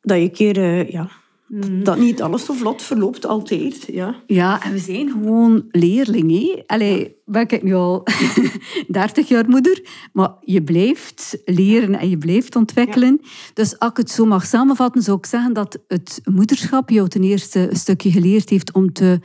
dat 0.00 0.16
je 0.16 0.22
een 0.22 0.32
keer 0.32 0.58
uh, 0.58 0.88
ja, 0.88 1.10
dat, 1.52 1.84
dat 1.84 1.98
niet 1.98 2.22
alles 2.22 2.44
zo 2.44 2.54
vlot 2.54 2.82
verloopt 2.82 3.26
altijd. 3.26 3.86
Ja, 3.92 4.22
Ja, 4.26 4.62
en 4.62 4.72
we 4.72 4.78
zijn 4.78 5.10
gewoon 5.10 5.64
leerlingen. 5.70 6.62
Allee, 6.66 7.16
ben 7.24 7.48
ik 7.48 7.62
nu 7.62 7.74
al 7.74 8.02
30 8.88 9.28
jaar 9.28 9.48
moeder, 9.48 9.82
maar 10.12 10.30
je 10.40 10.62
blijft 10.62 11.38
leren 11.44 11.94
en 11.94 12.10
je 12.10 12.18
blijft 12.18 12.56
ontwikkelen. 12.56 13.20
Dus 13.54 13.78
als 13.78 13.90
ik 13.90 13.96
het 13.96 14.10
zo 14.10 14.24
mag 14.24 14.46
samenvatten, 14.46 15.02
zou 15.02 15.18
ik 15.18 15.26
zeggen 15.26 15.52
dat 15.52 15.78
het 15.88 16.20
moederschap 16.24 16.90
jou 16.90 17.08
ten 17.08 17.22
eerste 17.22 17.70
een 17.70 17.76
stukje 17.76 18.10
geleerd 18.10 18.48
heeft 18.48 18.72
om 18.72 18.92
te 18.92 19.20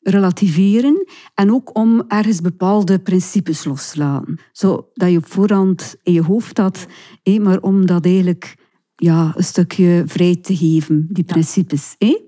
relativeren 0.00 1.06
en 1.34 1.52
ook 1.52 1.76
om 1.76 2.04
ergens 2.08 2.40
bepaalde 2.40 2.98
principes 2.98 3.64
los 3.64 3.90
te 3.90 3.98
laten. 3.98 4.38
Zo 4.52 4.88
dat 4.94 5.10
je 5.10 5.16
op 5.16 5.26
voorhand 5.26 5.96
in 6.02 6.12
je 6.12 6.22
hoofd 6.22 6.58
had, 6.58 6.86
hé, 7.22 7.38
maar 7.38 7.60
om 7.60 7.86
dat 7.86 8.04
eigenlijk 8.04 8.57
ja, 9.00 9.32
een 9.36 9.44
stukje 9.44 10.02
vrij 10.06 10.36
te 10.36 10.56
geven, 10.56 11.06
die 11.10 11.24
principes. 11.24 11.94
hé? 11.98 12.18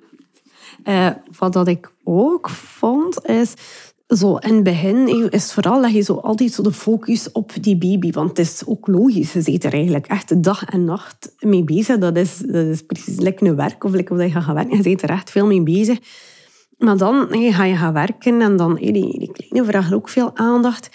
Eh, 0.83 1.11
wat 1.39 1.53
dat 1.53 1.69
ik 1.69 1.93
ook 2.05 2.49
vond, 2.51 3.27
is... 3.27 3.55
Zo, 4.07 4.37
in 4.37 4.55
het 4.55 4.63
begin 4.63 5.31
is 5.31 5.53
vooral 5.53 5.83
dat 5.83 5.93
je 5.93 6.01
zo 6.01 6.15
altijd 6.15 6.53
zo 6.53 6.63
de 6.63 6.73
focus 6.73 7.33
op 7.33 7.53
die 7.61 7.79
baby. 7.79 8.11
Want 8.13 8.29
het 8.29 8.39
is 8.39 8.63
ook 8.67 8.87
logisch. 8.87 9.33
Je 9.33 9.41
zit 9.41 9.65
er 9.65 9.73
eigenlijk 9.73 10.07
echt 10.07 10.43
dag 10.43 10.65
en 10.65 10.85
nacht 10.85 11.35
mee 11.41 11.65
bezig. 11.65 11.99
Dat 11.99 12.17
is, 12.17 12.37
dat 12.37 12.67
is 12.67 12.83
precies 12.83 13.19
lekker 13.19 13.47
een 13.47 13.57
werk 13.57 13.85
of 13.85 13.93
lekker 13.93 14.17
dat 14.17 14.27
je 14.27 14.33
gaat 14.33 14.43
gaan 14.43 14.55
werken. 14.55 14.77
Je 14.77 14.83
zit 14.83 15.03
er 15.03 15.11
echt 15.11 15.31
veel 15.31 15.47
mee 15.47 15.63
bezig. 15.63 15.99
Maar 16.79 16.97
dan 16.97 17.27
hey, 17.29 17.53
ga 17.53 17.65
je 17.65 17.77
gaan 17.77 17.93
werken 17.93 18.41
en 18.41 18.57
dan 18.57 18.79
hey, 18.79 18.93
die, 18.93 19.19
die 19.19 19.33
kleine 19.33 19.71
vragen 19.71 19.97
ook 19.97 20.09
veel 20.09 20.37
aandacht. 20.37 20.91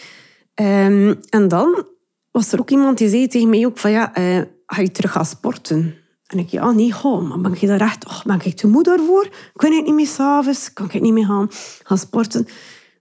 Ehm, 0.54 1.14
en 1.30 1.48
dan 1.48 1.86
was 2.32 2.52
er 2.52 2.60
ook 2.60 2.70
iemand 2.70 2.98
die 2.98 3.10
zei 3.10 3.28
tegen 3.28 3.50
mij 3.50 3.66
ook 3.66 3.78
van 3.78 3.92
ja, 3.92 4.14
eh, 4.14 4.42
ga 4.76 4.82
je 4.82 4.92
terug 4.92 5.12
gaan 5.12 5.26
sporten? 5.26 5.96
En 6.26 6.40
ik, 6.40 6.50
ja, 6.50 6.72
nee, 6.72 6.92
goh, 6.92 7.30
maar 7.30 7.42
ben 7.42 7.56
je 7.60 7.68
daar 7.68 7.82
echt, 7.82 8.08
oh, 8.08 8.24
ben 8.24 8.40
ik 8.44 8.56
te 8.56 8.68
moe 8.68 8.84
daarvoor? 8.84 9.30
Kan 9.56 9.72
ik 9.72 9.86
niet 9.86 9.94
meer 9.94 10.08
s'avonds? 10.08 10.74
Kan 10.74 10.90
ik 10.92 11.02
niet 11.02 11.14
meer 11.14 11.26
gaan, 11.26 11.48
gaan 11.84 11.98
sporten? 11.98 12.48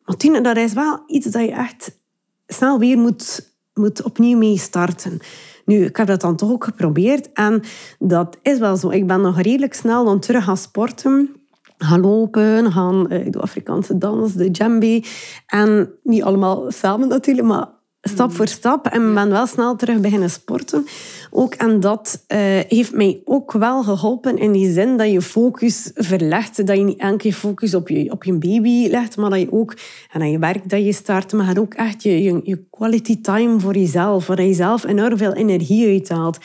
Maar 0.05 0.43
dat 0.43 0.57
is 0.57 0.73
wel 0.73 1.03
iets 1.07 1.27
dat 1.27 1.43
je 1.43 1.53
echt 1.53 1.99
snel 2.47 2.79
weer 2.79 2.99
moet, 2.99 3.55
moet 3.75 4.03
opnieuw 4.03 4.39
mee 4.39 4.59
starten. 4.59 5.19
Nu, 5.65 5.85
ik 5.85 5.97
heb 5.97 6.07
dat 6.07 6.21
dan 6.21 6.37
toch 6.37 6.51
ook 6.51 6.65
geprobeerd 6.65 7.33
en 7.33 7.63
dat 7.99 8.39
is 8.43 8.59
wel 8.59 8.77
zo. 8.77 8.91
Ik 8.91 9.07
ben 9.07 9.21
nog 9.21 9.41
redelijk 9.41 9.75
snel 9.75 10.05
dan 10.05 10.21
terug 10.21 10.45
gaan 10.45 10.57
sporten 10.57 11.45
gaan 11.79 12.01
lopen, 12.01 12.73
gaan, 12.73 13.09
eh, 13.09 13.27
ik 13.27 13.33
doe 13.33 13.43
Afrikaanse 13.43 13.99
dans, 13.99 14.33
de 14.33 14.51
djembe. 14.51 15.05
En 15.47 15.91
niet 16.03 16.23
allemaal 16.23 16.71
samen 16.71 17.09
natuurlijk, 17.09 17.47
maar 17.47 17.69
stap 18.05 18.33
voor 18.33 18.49
stap. 18.49 18.87
En 18.87 19.15
ben 19.15 19.31
wel 19.31 19.47
snel 19.47 19.77
terug 19.77 20.01
beginnen 20.01 20.31
sporten. 20.31 20.87
Ook, 21.31 21.55
en 21.55 21.81
dat 21.81 22.25
eh, 22.27 22.39
heeft 22.69 22.95
mij 22.95 23.21
ook 23.25 23.53
wel 23.53 23.83
geholpen 23.83 24.39
in 24.39 24.53
die 24.53 24.73
zin 24.73 24.97
dat 24.97 25.11
je 25.11 25.23
focus 25.23 25.91
verlegt. 25.95 26.67
Dat 26.67 26.77
je 26.77 26.83
niet 26.83 26.99
enkel 26.99 27.31
focus 27.31 27.75
op 27.75 27.89
je, 27.89 28.11
op 28.11 28.25
je 28.25 28.33
baby 28.33 28.89
legt, 28.91 29.17
maar 29.17 29.31
dat 29.31 29.41
je 29.41 29.53
ook 29.53 29.77
en 30.13 30.21
aan 30.21 30.31
je 30.31 30.39
werk 30.39 30.69
dat 30.69 30.85
je 30.85 30.93
start, 30.93 31.33
maar 31.33 31.59
ook 31.59 31.75
echt 31.75 32.03
je, 32.03 32.23
je, 32.23 32.41
je 32.45 32.65
quality 32.71 33.21
time 33.21 33.61
voor 33.61 33.77
jezelf, 33.77 34.27
waar 34.27 34.43
je 34.43 34.55
zelf 34.55 34.85
enorm 34.85 35.17
veel 35.17 35.33
energie 35.33 35.89
uithaalt. 35.89 36.39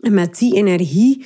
En 0.00 0.14
met 0.14 0.38
die 0.38 0.54
energie 0.54 1.24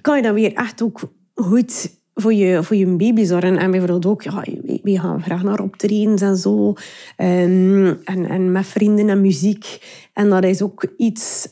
kan 0.00 0.16
je 0.16 0.22
dan 0.22 0.34
weer 0.34 0.52
echt 0.54 0.82
ook 0.82 1.00
goed 1.34 1.90
voor 2.18 2.34
je, 2.34 2.62
voor 2.62 2.76
je 2.76 2.86
baby 2.86 3.24
zorgen. 3.24 3.56
En 3.56 3.70
bijvoorbeeld 3.70 4.06
ook, 4.06 4.22
ja, 4.22 4.44
we 4.82 4.98
gaan 4.98 5.22
graag 5.22 5.42
naar 5.42 5.60
optredens 5.60 6.22
en 6.22 6.36
zo. 6.36 6.74
Ehm, 7.16 7.94
en, 8.04 8.28
en 8.28 8.52
met 8.52 8.66
vrienden 8.66 9.08
en 9.08 9.20
muziek. 9.20 9.78
En 10.12 10.28
dat 10.28 10.44
is 10.44 10.62
ook 10.62 10.86
iets 10.96 11.48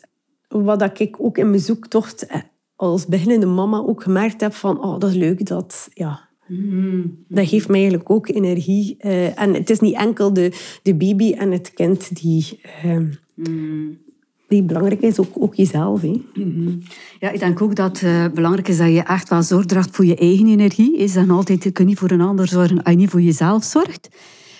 wat 0.48 1.00
ik 1.00 1.16
ook 1.20 1.38
in 1.38 1.50
mijn 1.50 1.62
zoektocht 1.62 2.26
eh, 2.26 2.40
als 2.76 3.06
beginnende 3.06 3.46
mama 3.46 3.78
ook 3.78 4.02
gemerkt 4.02 4.40
heb 4.40 4.54
van, 4.54 4.84
oh, 4.84 4.98
dat 4.98 5.10
is 5.10 5.16
leuk, 5.16 5.46
dat, 5.46 5.88
ja, 5.92 6.28
Dat 7.28 7.48
geeft 7.48 7.68
mij 7.68 7.78
eigenlijk 7.78 8.10
ook 8.10 8.28
energie. 8.28 8.96
Uh, 9.00 9.40
en 9.40 9.54
het 9.54 9.70
is 9.70 9.80
niet 9.80 9.94
enkel 9.94 10.32
de, 10.32 10.52
de 10.82 10.94
baby 10.94 11.32
en 11.32 11.52
het 11.52 11.72
kind 11.72 12.22
die, 12.22 12.60
uh, 12.84 13.08
die 14.48 14.62
belangrijk 14.62 15.00
is, 15.00 15.18
ook, 15.18 15.32
ook 15.38 15.54
jezelf. 15.54 16.00
Hè. 16.00 16.20
Ja, 17.20 17.30
ik 17.30 17.38
denk 17.38 17.62
ook 17.62 17.76
dat 17.76 18.00
het 18.00 18.10
uh, 18.10 18.24
belangrijk 18.34 18.68
is 18.68 18.76
dat 18.76 18.92
je 18.92 19.02
echt 19.02 19.28
wel 19.28 19.42
zorg 19.42 19.64
draagt 19.64 19.96
voor 19.96 20.04
je 20.04 20.16
eigen 20.16 20.46
energie. 20.46 20.98
Je 20.98 21.08
zegt 21.08 21.30
altijd, 21.30 21.64
je 21.64 21.70
kunt 21.70 21.88
niet 21.88 21.98
voor 21.98 22.10
een 22.10 22.20
ander 22.20 22.48
zorgen 22.48 22.82
als 22.82 22.92
je 22.92 22.98
niet 22.98 23.10
voor 23.10 23.22
jezelf 23.22 23.64
zorgt. 23.64 24.08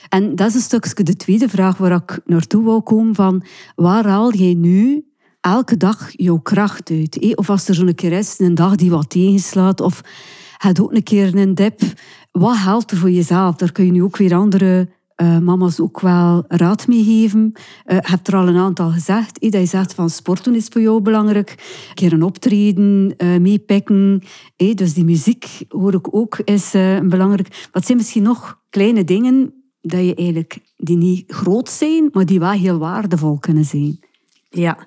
En 0.09 0.37
dat 0.37 0.49
is 0.49 0.55
een 0.55 0.61
stukje 0.61 1.03
de 1.03 1.17
tweede 1.17 1.49
vraag 1.49 1.77
waar 1.77 1.93
ik 1.93 2.21
naartoe 2.25 2.65
wou 2.65 2.81
komen. 2.81 3.15
Van, 3.15 3.45
waar 3.75 4.07
haal 4.07 4.33
jij 4.33 4.55
nu 4.55 5.05
elke 5.41 5.77
dag 5.77 6.09
jouw 6.13 6.39
kracht 6.39 6.91
uit? 6.91 7.37
Of 7.37 7.51
als 7.51 7.69
er 7.69 7.75
zo'n 7.75 7.95
keer 7.95 8.13
is, 8.13 8.39
een 8.39 8.55
dag 8.55 8.77
die 8.77 8.91
wat 8.91 9.11
tegenslaat, 9.11 9.81
of 9.81 10.01
het 10.59 10.81
ook 10.81 10.93
een 10.93 11.03
keer 11.03 11.35
een 11.35 11.55
dip. 11.55 11.81
Wat 12.33 12.57
haalt 12.57 12.91
er 12.91 12.97
voor 12.97 13.11
jezelf? 13.11 13.57
Daar 13.57 13.73
kun 13.73 13.85
je 13.85 13.93
nu 13.93 14.03
ook 14.03 14.17
weer 14.17 14.35
andere 14.35 14.89
uh, 15.23 15.39
mama's 15.39 15.81
ook 15.81 16.01
wel 16.01 16.45
raad 16.49 16.87
mee 16.89 17.05
geven. 17.05 17.53
Uh, 17.55 17.97
je 17.97 18.09
hebt 18.09 18.29
er 18.29 18.37
al 18.37 18.49
een 18.49 18.57
aantal 18.57 18.91
gezegd. 18.91 19.37
Hey, 19.41 19.51
dat 19.51 19.69
zegt 19.69 19.95
van 19.95 20.11
sporten 20.11 20.55
is 20.55 20.67
voor 20.67 20.81
jou 20.81 21.01
belangrijk. 21.01 21.51
Een 21.89 21.95
keer 21.95 22.13
een 22.13 22.23
optreden, 22.23 23.15
uh, 23.19 24.75
dus 24.75 24.95
die 24.95 25.05
muziek 25.05 25.47
hoor 25.69 25.95
ik 25.95 26.15
ook 26.15 26.39
is 26.45 26.71
belangrijk. 27.03 27.69
Wat 27.73 27.85
zijn 27.87 27.99
misschien 27.99 28.23
nog 28.23 28.61
kleine 28.71 29.05
dingen 29.05 29.55
dat 29.81 30.05
je 30.05 30.15
eigenlijk, 30.15 30.59
die 30.77 30.97
niet 30.97 31.33
groot 31.33 31.69
zijn, 31.69 32.09
maar 32.13 32.27
die 32.27 32.39
wel 32.39 32.51
heel 32.51 32.79
waardevol 32.79 33.39
kunnen 33.39 33.65
zijn? 33.65 33.99
Ja, 34.51 34.79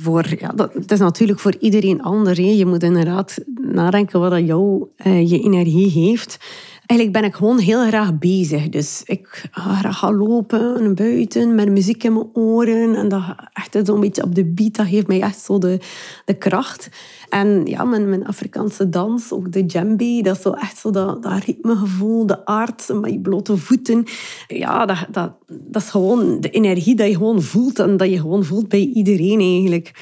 voor, 0.00 0.24
ja 0.38 0.48
dat, 0.48 0.74
het 0.74 0.90
is 0.90 0.98
natuurlijk 0.98 1.40
voor 1.40 1.54
iedereen 1.58 2.02
anders. 2.02 2.38
Je 2.38 2.66
moet 2.66 2.82
inderdaad 2.82 3.38
nadenken 3.60 4.20
wat 4.20 4.30
dat 4.30 4.46
jou 4.46 4.88
je 5.04 5.40
energie 5.40 5.90
geeft. 5.90 6.38
Eigenlijk 6.86 7.20
ben 7.20 7.30
ik 7.30 7.34
gewoon 7.36 7.58
heel 7.58 7.86
graag 7.86 8.18
bezig. 8.18 8.68
Dus 8.68 9.02
ik 9.04 9.48
ga 9.50 9.74
graag 9.74 9.98
gaan 9.98 10.14
lopen 10.14 10.94
buiten 10.94 11.54
met 11.54 11.70
muziek 11.70 12.04
in 12.04 12.12
mijn 12.12 12.28
oren. 12.32 12.94
En 12.94 13.08
dat 13.08 13.22
echt 13.52 13.86
zo'n 13.86 14.00
beetje 14.00 14.22
op 14.22 14.34
de 14.34 14.44
beat, 14.44 14.74
dat 14.74 14.86
geeft 14.86 15.06
mij 15.06 15.20
echt 15.20 15.38
zo 15.38 15.58
de, 15.58 15.78
de 16.24 16.34
kracht. 16.34 16.88
En 17.28 17.66
ja, 17.66 17.84
mijn, 17.84 18.08
mijn 18.08 18.26
Afrikaanse 18.26 18.88
dans, 18.88 19.32
ook 19.32 19.52
de 19.52 19.66
djembe, 19.66 20.22
dat 20.22 20.36
is 20.36 20.42
zo 20.42 20.50
echt 20.50 20.78
zo 20.78 20.90
dat, 20.90 21.22
dat 21.22 21.44
ritmegevoel, 21.44 22.26
de 22.26 22.46
aard 22.46 22.88
met 23.00 23.12
je 23.12 23.20
blote 23.20 23.56
voeten. 23.56 24.04
Ja, 24.46 24.86
dat, 24.86 25.06
dat, 25.10 25.32
dat 25.46 25.82
is 25.82 25.90
gewoon 25.90 26.40
de 26.40 26.50
energie 26.50 26.94
dat 26.94 27.06
je 27.06 27.14
gewoon 27.14 27.42
voelt 27.42 27.78
en 27.78 27.96
dat 27.96 28.10
je 28.10 28.20
gewoon 28.20 28.44
voelt 28.44 28.68
bij 28.68 28.90
iedereen 28.94 29.40
eigenlijk. 29.40 29.92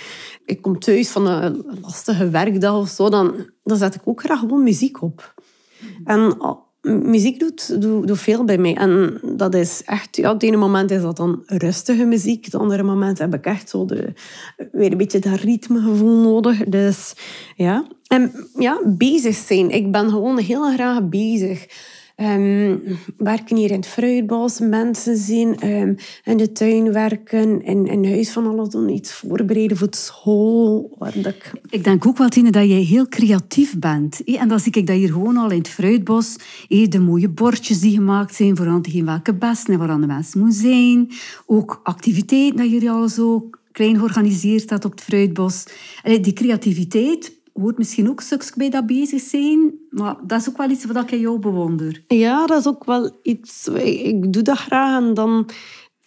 Ik 0.44 0.62
kom 0.62 0.78
thuis 0.78 1.08
van 1.08 1.26
een 1.26 1.64
lastige 1.80 2.28
werkdag 2.28 2.76
of 2.76 2.88
zo, 2.88 3.08
dan, 3.08 3.34
dan 3.62 3.76
zet 3.76 3.94
ik 3.94 4.02
ook 4.04 4.22
graag 4.22 4.38
gewoon 4.38 4.62
muziek 4.62 5.02
op. 5.02 5.34
En 6.04 6.36
muziek 6.82 7.40
doet, 7.40 7.80
doet, 7.82 8.18
veel 8.18 8.44
bij 8.44 8.58
mij. 8.58 8.74
En 8.74 9.20
dat 9.36 9.54
is 9.54 9.82
echt... 9.84 10.16
Ja, 10.16 10.32
het 10.32 10.42
ene 10.42 10.56
moment 10.56 10.90
is 10.90 11.02
dat 11.02 11.16
dan 11.16 11.42
rustige 11.46 12.04
muziek. 12.04 12.44
Het 12.44 12.54
andere 12.54 12.82
moment 12.82 13.18
heb 13.18 13.34
ik 13.34 13.44
echt 13.44 13.68
zo 13.68 13.84
de, 13.84 14.12
weer 14.72 14.92
een 14.92 14.98
beetje 14.98 15.18
dat 15.18 15.40
ritmegevoel 15.40 16.16
nodig. 16.16 16.64
Dus 16.64 17.14
ja. 17.56 17.86
En 18.06 18.48
ja, 18.58 18.80
bezig 18.84 19.34
zijn. 19.34 19.70
Ik 19.70 19.92
ben 19.92 20.10
gewoon 20.10 20.38
heel 20.38 20.72
graag 20.72 21.08
bezig. 21.08 21.66
Um, 22.22 22.82
werken 23.16 23.56
hier 23.56 23.70
in 23.70 23.76
het 23.76 23.86
fruitbos, 23.86 24.58
mensen 24.58 25.16
zien, 25.16 25.68
um, 25.68 25.96
in 26.24 26.36
de 26.36 26.52
tuin 26.52 26.92
werken, 26.92 27.64
in, 27.64 28.04
huis 28.04 28.30
van 28.30 28.46
alles 28.46 28.68
doen, 28.68 28.88
iets 28.88 29.12
voorbereiden 29.12 29.76
voor 29.76 29.88
school. 29.90 30.98
Ik... 31.14 31.52
ik 31.70 31.84
denk 31.84 32.06
ook 32.06 32.18
wel, 32.18 32.28
Tine, 32.28 32.50
dat 32.50 32.68
jij 32.68 32.80
heel 32.80 33.08
creatief 33.08 33.78
bent. 33.78 34.24
En 34.24 34.48
dan 34.48 34.60
zie 34.60 34.72
ik 34.72 34.86
dat 34.86 34.96
hier 34.96 35.12
gewoon 35.12 35.36
al 35.36 35.50
in 35.50 35.58
het 35.58 35.68
fruitbos, 35.68 36.36
de 36.68 37.00
mooie 37.00 37.28
bordjes 37.28 37.80
die 37.80 37.94
gemaakt 37.94 38.34
zijn, 38.34 38.56
voor 38.56 38.80
geven 38.82 39.04
welke 39.04 39.34
best 39.34 39.68
en 39.68 39.78
waar 39.78 40.00
de 40.00 40.06
mensen 40.06 40.40
moet 40.40 40.54
zijn. 40.54 41.10
Ook 41.46 41.80
activiteiten 41.82 42.56
dat 42.56 42.70
jullie 42.70 42.90
al 42.90 43.08
zo 43.08 43.50
klein 43.72 43.96
georganiseerd 43.96 44.62
staat 44.62 44.84
op 44.84 44.90
het 44.90 45.00
fruitbos. 45.00 45.64
Die 46.02 46.32
creativiteit 46.32 47.40
hoort 47.52 47.78
misschien 47.78 48.10
ook 48.10 48.20
stukjes 48.20 48.52
bij 48.52 48.70
dat 48.70 48.86
bezig 48.86 49.20
zijn. 49.20 49.74
Maar 49.88 50.16
dat 50.26 50.40
is 50.40 50.48
ook 50.48 50.56
wel 50.56 50.70
iets 50.70 50.84
wat 50.84 50.96
ik 50.96 51.10
jou 51.10 51.38
bewonder. 51.38 52.04
Ja, 52.08 52.46
dat 52.46 52.60
is 52.60 52.66
ook 52.66 52.84
wel 52.84 53.18
iets... 53.22 53.68
Ik 53.68 54.32
doe 54.32 54.42
dat 54.42 54.58
graag 54.58 55.02
en 55.02 55.14
dan... 55.14 55.48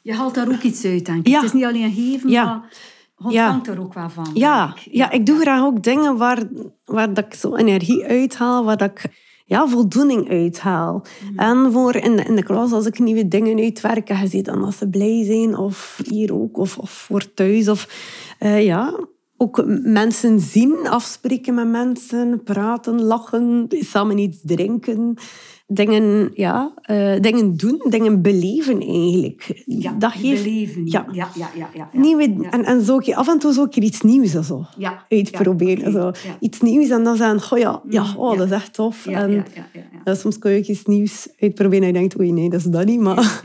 Je 0.02 0.14
haalt 0.14 0.36
daar 0.36 0.52
ook 0.52 0.62
iets 0.62 0.86
uit, 0.86 1.06
denk 1.06 1.20
ik. 1.20 1.28
Ja. 1.28 1.36
Het 1.36 1.46
is 1.46 1.54
niet 1.54 1.66
alleen 1.66 1.94
geven, 1.94 2.30
ja. 2.30 2.46
maar 2.46 2.74
ontvangt 3.18 3.66
ja. 3.66 3.72
er 3.72 3.82
ook 3.82 3.94
wel 3.94 4.10
van. 4.10 4.30
Ja. 4.34 4.74
Ik. 4.76 4.94
ja, 4.94 5.12
ik 5.12 5.26
doe 5.26 5.40
graag 5.40 5.64
ook 5.64 5.84
dingen 5.84 6.18
waar, 6.18 6.44
waar 6.86 7.14
dat 7.14 7.26
ik 7.26 7.34
zo 7.34 7.56
energie 7.56 8.06
uithaal, 8.06 8.64
waar 8.64 8.78
dat 8.78 8.90
ik 8.90 9.06
ja, 9.46 9.68
voldoening 9.68 10.30
uithaal. 10.30 11.06
Mm. 11.32 11.40
En 11.40 11.72
voor 11.72 11.96
in 11.96 12.16
de, 12.16 12.24
in 12.24 12.36
de 12.36 12.44
klas, 12.44 12.72
als 12.72 12.86
ik 12.86 13.00
nieuwe 13.00 13.28
dingen 13.28 13.60
uitwerk, 13.60 14.08
je 14.08 14.28
ziet 14.28 14.46
dan 14.46 14.62
dat 14.62 14.76
ze 14.76 14.90
blij 14.90 15.24
zijn, 15.26 15.58
of 15.58 16.02
hier 16.10 16.34
ook, 16.34 16.58
of, 16.58 16.78
of 16.78 16.90
voor 16.90 17.34
thuis. 17.34 17.68
Of, 17.68 17.88
uh, 18.40 18.64
ja, 18.64 19.00
ook 19.38 19.64
mensen 19.84 20.40
zien, 20.40 20.88
afspreken 20.88 21.54
met 21.54 21.68
mensen, 21.68 22.44
praten, 22.44 23.02
lachen, 23.02 23.68
samen 23.70 24.18
iets 24.18 24.40
drinken. 24.44 25.18
Dingen, 25.68 26.32
ja, 26.34 26.74
uh, 26.92 27.20
dingen 27.20 27.58
doen, 27.58 27.86
dingen 27.90 28.22
beleven 28.22 28.82
eigenlijk. 28.82 29.64
Ja, 29.66 29.96
dat 30.00 30.12
geeft, 30.12 30.44
beleven. 30.44 30.86
Ja, 30.88 31.06
ja, 31.12 31.30
ja. 31.36 31.50
ja, 31.56 31.70
ja, 31.74 31.90
Nieuwe, 31.92 32.48
En, 32.50 32.64
en 32.64 32.82
zo, 32.82 32.98
af 32.98 33.28
en 33.28 33.40
toe 33.40 33.54
zo 33.54 33.68
iets 33.70 34.02
nieuws 34.02 34.32
zo, 34.32 34.66
ja. 34.78 35.06
uitproberen. 35.10 35.92
Zo. 35.92 36.12
Iets 36.40 36.62
nieuws 36.62 36.90
en 36.90 37.04
dan 37.04 37.16
zeggen, 37.18 37.58
oh 37.58 37.64
ja, 37.64 37.82
ja, 37.90 38.04
mm, 38.04 38.18
oh, 38.18 38.38
dat 38.38 38.48
is 38.48 38.54
echt 38.54 38.74
tof. 38.74 39.06
en, 39.06 39.46
soms 40.06 40.40
kun 40.40 40.52
je 40.52 40.58
ook 40.58 40.66
iets 40.66 40.86
nieuws 40.86 41.28
uitproberen 41.40 41.82
en 41.88 41.94
je 41.94 42.00
denkt, 42.00 42.20
oei, 42.20 42.32
nee, 42.32 42.50
dat 42.50 42.60
is 42.60 42.66
dat 42.66 42.86
niet. 42.86 43.00
Maar 43.00 43.44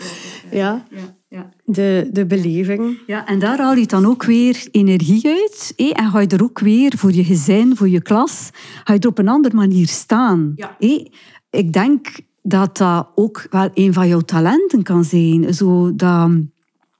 ja, 0.50 0.85
De, 1.72 2.08
de 2.12 2.26
beleving. 2.26 2.98
Ja, 3.06 3.26
en 3.26 3.38
daar 3.38 3.58
haal 3.58 3.74
je 3.74 3.86
dan 3.86 4.06
ook 4.06 4.24
weer 4.24 4.68
energie 4.70 5.26
uit. 5.26 5.72
En 5.76 6.10
ga 6.10 6.20
je 6.20 6.26
er 6.26 6.42
ook 6.42 6.58
weer 6.58 6.92
voor 6.96 7.12
je 7.12 7.24
gezin, 7.24 7.76
voor 7.76 7.88
je 7.88 8.02
klas, 8.02 8.50
ga 8.84 8.92
je 8.92 8.98
er 8.98 9.08
op 9.08 9.18
een 9.18 9.28
andere 9.28 9.54
manier 9.54 9.88
staan. 9.88 10.52
Ja 10.56 10.76
ik 11.50 11.72
denk 11.72 12.08
dat 12.42 12.76
dat 12.76 13.06
ook 13.14 13.46
wel 13.50 13.70
een 13.74 13.92
van 13.92 14.08
jouw 14.08 14.20
talenten 14.20 14.82
kan 14.82 15.04
zijn. 15.04 15.54
Zo 15.54 15.94
dat, 15.94 16.30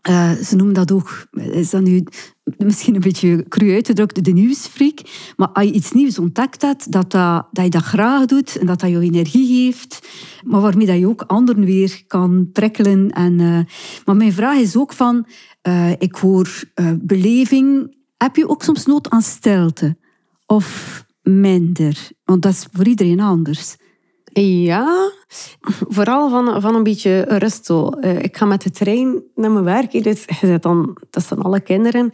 uh, 0.09 0.31
ze 0.31 0.57
noemen 0.57 0.75
dat 0.75 0.93
ook, 0.93 1.27
is 1.33 1.71
dat 1.71 1.83
nu 1.83 2.05
misschien 2.59 2.95
een 2.95 3.01
beetje 3.01 3.45
cru 3.49 3.75
uitgedrukt, 3.75 4.25
de 4.25 4.33
nieuwsfreak. 4.33 4.99
Maar 5.37 5.49
als 5.49 5.65
je 5.65 5.73
iets 5.73 5.93
nieuws 5.93 6.19
ontdekt 6.19 6.63
hebt, 6.63 6.93
dat, 6.93 7.11
dat, 7.11 7.47
dat 7.53 7.65
je 7.65 7.71
dat 7.71 7.83
graag 7.83 8.27
doet 8.27 8.59
en 8.59 8.67
dat 8.67 8.81
dat 8.81 8.91
jou 8.91 9.03
energie 9.03 9.47
geeft, 9.47 10.09
maar 10.45 10.61
waarmee 10.61 10.87
dat 10.87 10.99
je 10.99 11.09
ook 11.09 11.23
anderen 11.23 11.65
weer 11.65 12.03
kan 12.07 12.49
prikkelen. 12.53 13.11
En, 13.11 13.39
uh, 13.39 13.61
maar 14.05 14.17
mijn 14.17 14.33
vraag 14.33 14.59
is 14.59 14.77
ook 14.77 14.93
van, 14.93 15.27
uh, 15.69 15.91
ik 15.91 16.15
hoor 16.15 16.63
beleving. 17.01 17.97
Heb 18.17 18.37
je 18.37 18.49
ook 18.49 18.63
soms 18.63 18.87
nood 18.87 19.11
aan 19.11 19.23
stilte? 19.23 19.97
Of 20.47 21.05
minder? 21.23 22.11
Want 22.25 22.43
dat 22.43 22.53
is 22.53 22.67
voor 22.73 22.87
iedereen 22.87 23.21
anders. 23.21 23.77
Ja, 24.33 25.11
vooral 25.89 26.31
van, 26.31 26.61
van 26.61 26.75
een 26.75 26.83
beetje 26.83 27.21
rust. 27.29 27.71
Ik 28.01 28.37
ga 28.37 28.45
met 28.45 28.63
de 28.63 28.71
trein 28.71 29.23
naar 29.35 29.51
mijn 29.51 29.65
werk. 29.65 30.03
Dus 30.03 30.25
je 30.41 30.59
dan 30.59 30.97
tussen 31.11 31.43
alle 31.43 31.61
kinderen. 31.61 32.11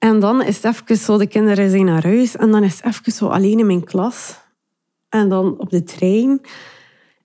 En 0.00 0.20
dan 0.20 0.42
is 0.42 0.62
het 0.62 0.64
even 0.64 0.96
zo, 0.96 1.18
de 1.18 1.26
kinderen 1.26 1.70
zijn 1.70 1.84
naar 1.84 2.02
huis. 2.02 2.36
En 2.36 2.50
dan 2.50 2.62
is 2.62 2.76
het 2.76 2.84
even 2.84 3.12
zo 3.12 3.26
alleen 3.26 3.58
in 3.58 3.66
mijn 3.66 3.84
klas. 3.84 4.38
En 5.08 5.28
dan 5.28 5.58
op 5.58 5.70
de 5.70 5.82
trein. 5.82 6.40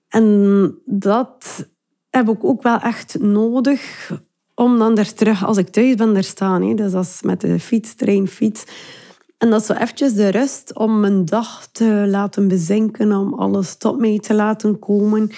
En 0.08 0.78
dat 0.84 1.66
heb 2.10 2.28
ik 2.28 2.44
ook 2.44 2.62
wel 2.62 2.78
echt 2.78 3.18
nodig 3.20 4.10
om 4.54 4.78
dan 4.78 4.98
er 4.98 5.14
terug, 5.14 5.44
als 5.44 5.56
ik 5.56 5.68
thuis 5.68 5.94
ben, 5.94 6.16
er 6.16 6.24
staan. 6.24 6.62
Hè. 6.62 6.74
Dus 6.74 6.92
als 6.92 7.22
met 7.22 7.40
de 7.40 7.60
fiets, 7.60 7.94
trein, 7.94 8.28
fiets 8.28 8.64
en 9.38 9.50
dat 9.50 9.60
is 9.60 9.66
zo 9.66 9.72
eventjes 9.72 10.14
de 10.14 10.28
rust 10.28 10.74
om 10.74 11.00
mijn 11.00 11.24
dag 11.24 11.66
te 11.66 12.04
laten 12.06 12.48
bezinken, 12.48 13.12
om 13.12 13.34
alles 13.34 13.76
tot 13.76 13.98
mij 13.98 14.18
te 14.18 14.34
laten 14.34 14.78
komen. 14.78 15.30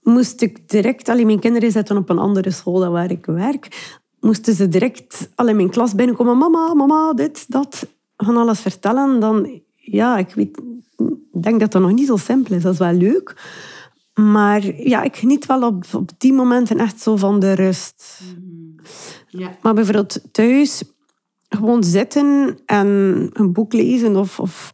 Moest 0.00 0.40
ik 0.40 0.68
direct, 0.68 1.08
alleen 1.08 1.26
mijn 1.26 1.40
kinderen 1.40 1.70
zitten 1.70 1.96
op 1.96 2.08
een 2.08 2.18
andere 2.18 2.50
school 2.50 2.78
dan 2.78 2.92
waar 2.92 3.10
ik 3.10 3.26
werk, 3.26 3.96
moesten 4.20 4.54
ze 4.54 4.68
direct 4.68 5.28
al 5.34 5.48
in 5.48 5.56
mijn 5.56 5.70
klas 5.70 5.94
binnenkomen, 5.94 6.38
mama, 6.38 6.74
mama, 6.74 7.12
dit, 7.12 7.44
dat, 7.48 7.86
van 8.16 8.36
alles 8.36 8.60
vertellen, 8.60 9.20
dan, 9.20 9.60
ja, 9.76 10.18
ik 10.18 10.34
weet, 10.34 10.58
denk 11.32 11.60
dat 11.60 11.72
dat 11.72 11.82
nog 11.82 11.92
niet 11.92 12.06
zo 12.06 12.16
simpel 12.16 12.54
is. 12.54 12.62
Dat 12.62 12.72
is 12.72 12.78
wel 12.78 12.92
leuk. 12.92 13.34
Maar 14.14 14.64
ja, 14.88 15.02
ik 15.02 15.16
geniet 15.16 15.46
wel 15.46 15.62
op, 15.62 15.84
op 15.92 16.10
die 16.18 16.32
momenten 16.32 16.78
echt 16.78 17.00
zo 17.00 17.16
van 17.16 17.40
de 17.40 17.52
rust. 17.52 18.20
Ja. 19.28 19.56
Maar 19.62 19.74
bijvoorbeeld 19.74 20.20
thuis 20.32 20.82
gewoon 21.48 21.84
zitten 21.84 22.58
en 22.66 22.86
een 23.32 23.52
boek 23.52 23.72
lezen 23.72 24.16
of, 24.16 24.40
of 24.40 24.72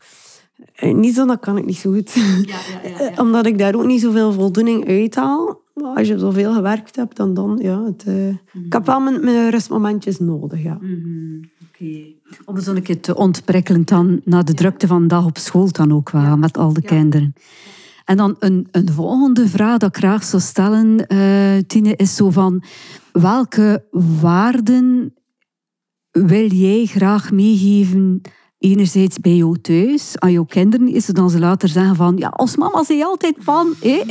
eh, 0.75 0.95
niet 0.95 1.15
zo, 1.15 1.27
dat 1.27 1.41
kan 1.41 1.57
ik 1.57 1.65
niet 1.65 1.77
zo 1.77 1.93
goed. 1.93 2.13
Ja, 2.13 2.59
ja, 2.83 2.99
ja, 2.99 3.13
Omdat 3.23 3.47
ik 3.47 3.59
daar 3.59 3.75
ook 3.75 3.85
niet 3.85 4.01
zoveel 4.01 4.33
voldoening 4.33 4.85
Als 5.75 6.09
je 6.09 6.19
zoveel 6.19 6.55
gewerkt 6.55 6.97
hebt, 6.97 7.17
dan 7.17 7.35
dan, 7.35 7.59
ja. 7.63 7.85
Het, 7.85 8.05
uh, 8.09 8.29
Ik 8.67 8.73
heb 8.73 8.87
wel 8.87 9.01
mijn, 9.01 9.51
rustmomentjes 9.51 10.19
nodig, 10.19 10.63
ja. 10.63 10.79
Mm 10.81 11.41
Oké. 11.69 12.05
Om 12.45 12.61
zo 12.61 12.75
een 12.75 12.83
keer 12.83 13.01
te 13.01 13.15
ontprikkelen 13.15 13.85
dan 13.85 14.21
naar 14.25 14.45
de 14.45 14.55
drukte 14.55 14.87
van 14.87 15.03
de 15.03 15.09
dag 15.09 15.25
op 15.25 15.39
school 15.39 15.73
dan 15.73 15.93
ook 15.93 16.11
wel, 16.11 16.37
met 16.37 16.59
al 16.59 16.73
de 16.73 16.83
kinderen. 16.83 17.35
En 18.05 18.17
dan 18.17 18.37
een, 18.39 18.69
een 18.71 18.93
volgende 18.93 19.49
vraag 19.49 19.79
dat 19.79 19.89
ik 19.89 19.97
graag 19.97 20.25
zou 20.25 20.43
stellen, 20.43 21.05
uh, 21.09 21.63
Tine, 21.67 21.97
is 21.97 22.17
zo 22.17 22.31
van... 22.31 22.63
Welke 23.13 23.85
waarden 24.21 25.15
wil 26.11 26.47
jij 26.47 26.85
graag 26.85 27.33
meegeven, 27.33 28.21
enerzijds 28.63 29.19
bij 29.19 29.37
jou 29.37 29.61
thuis, 29.61 30.19
aan 30.19 30.33
jouw 30.33 30.45
kinderen, 30.45 30.89
is 30.89 31.07
het 31.07 31.17
dan 31.17 31.31
ze 31.31 31.39
later 31.39 31.69
zeggen 31.69 31.97
van, 31.97 32.17
ja, 32.17 32.29
als 32.29 32.57
mama 32.57 32.85
zei 32.85 32.99
je 32.99 33.05
altijd 33.05 33.35
van, 33.39 33.75
hé. 33.81 34.03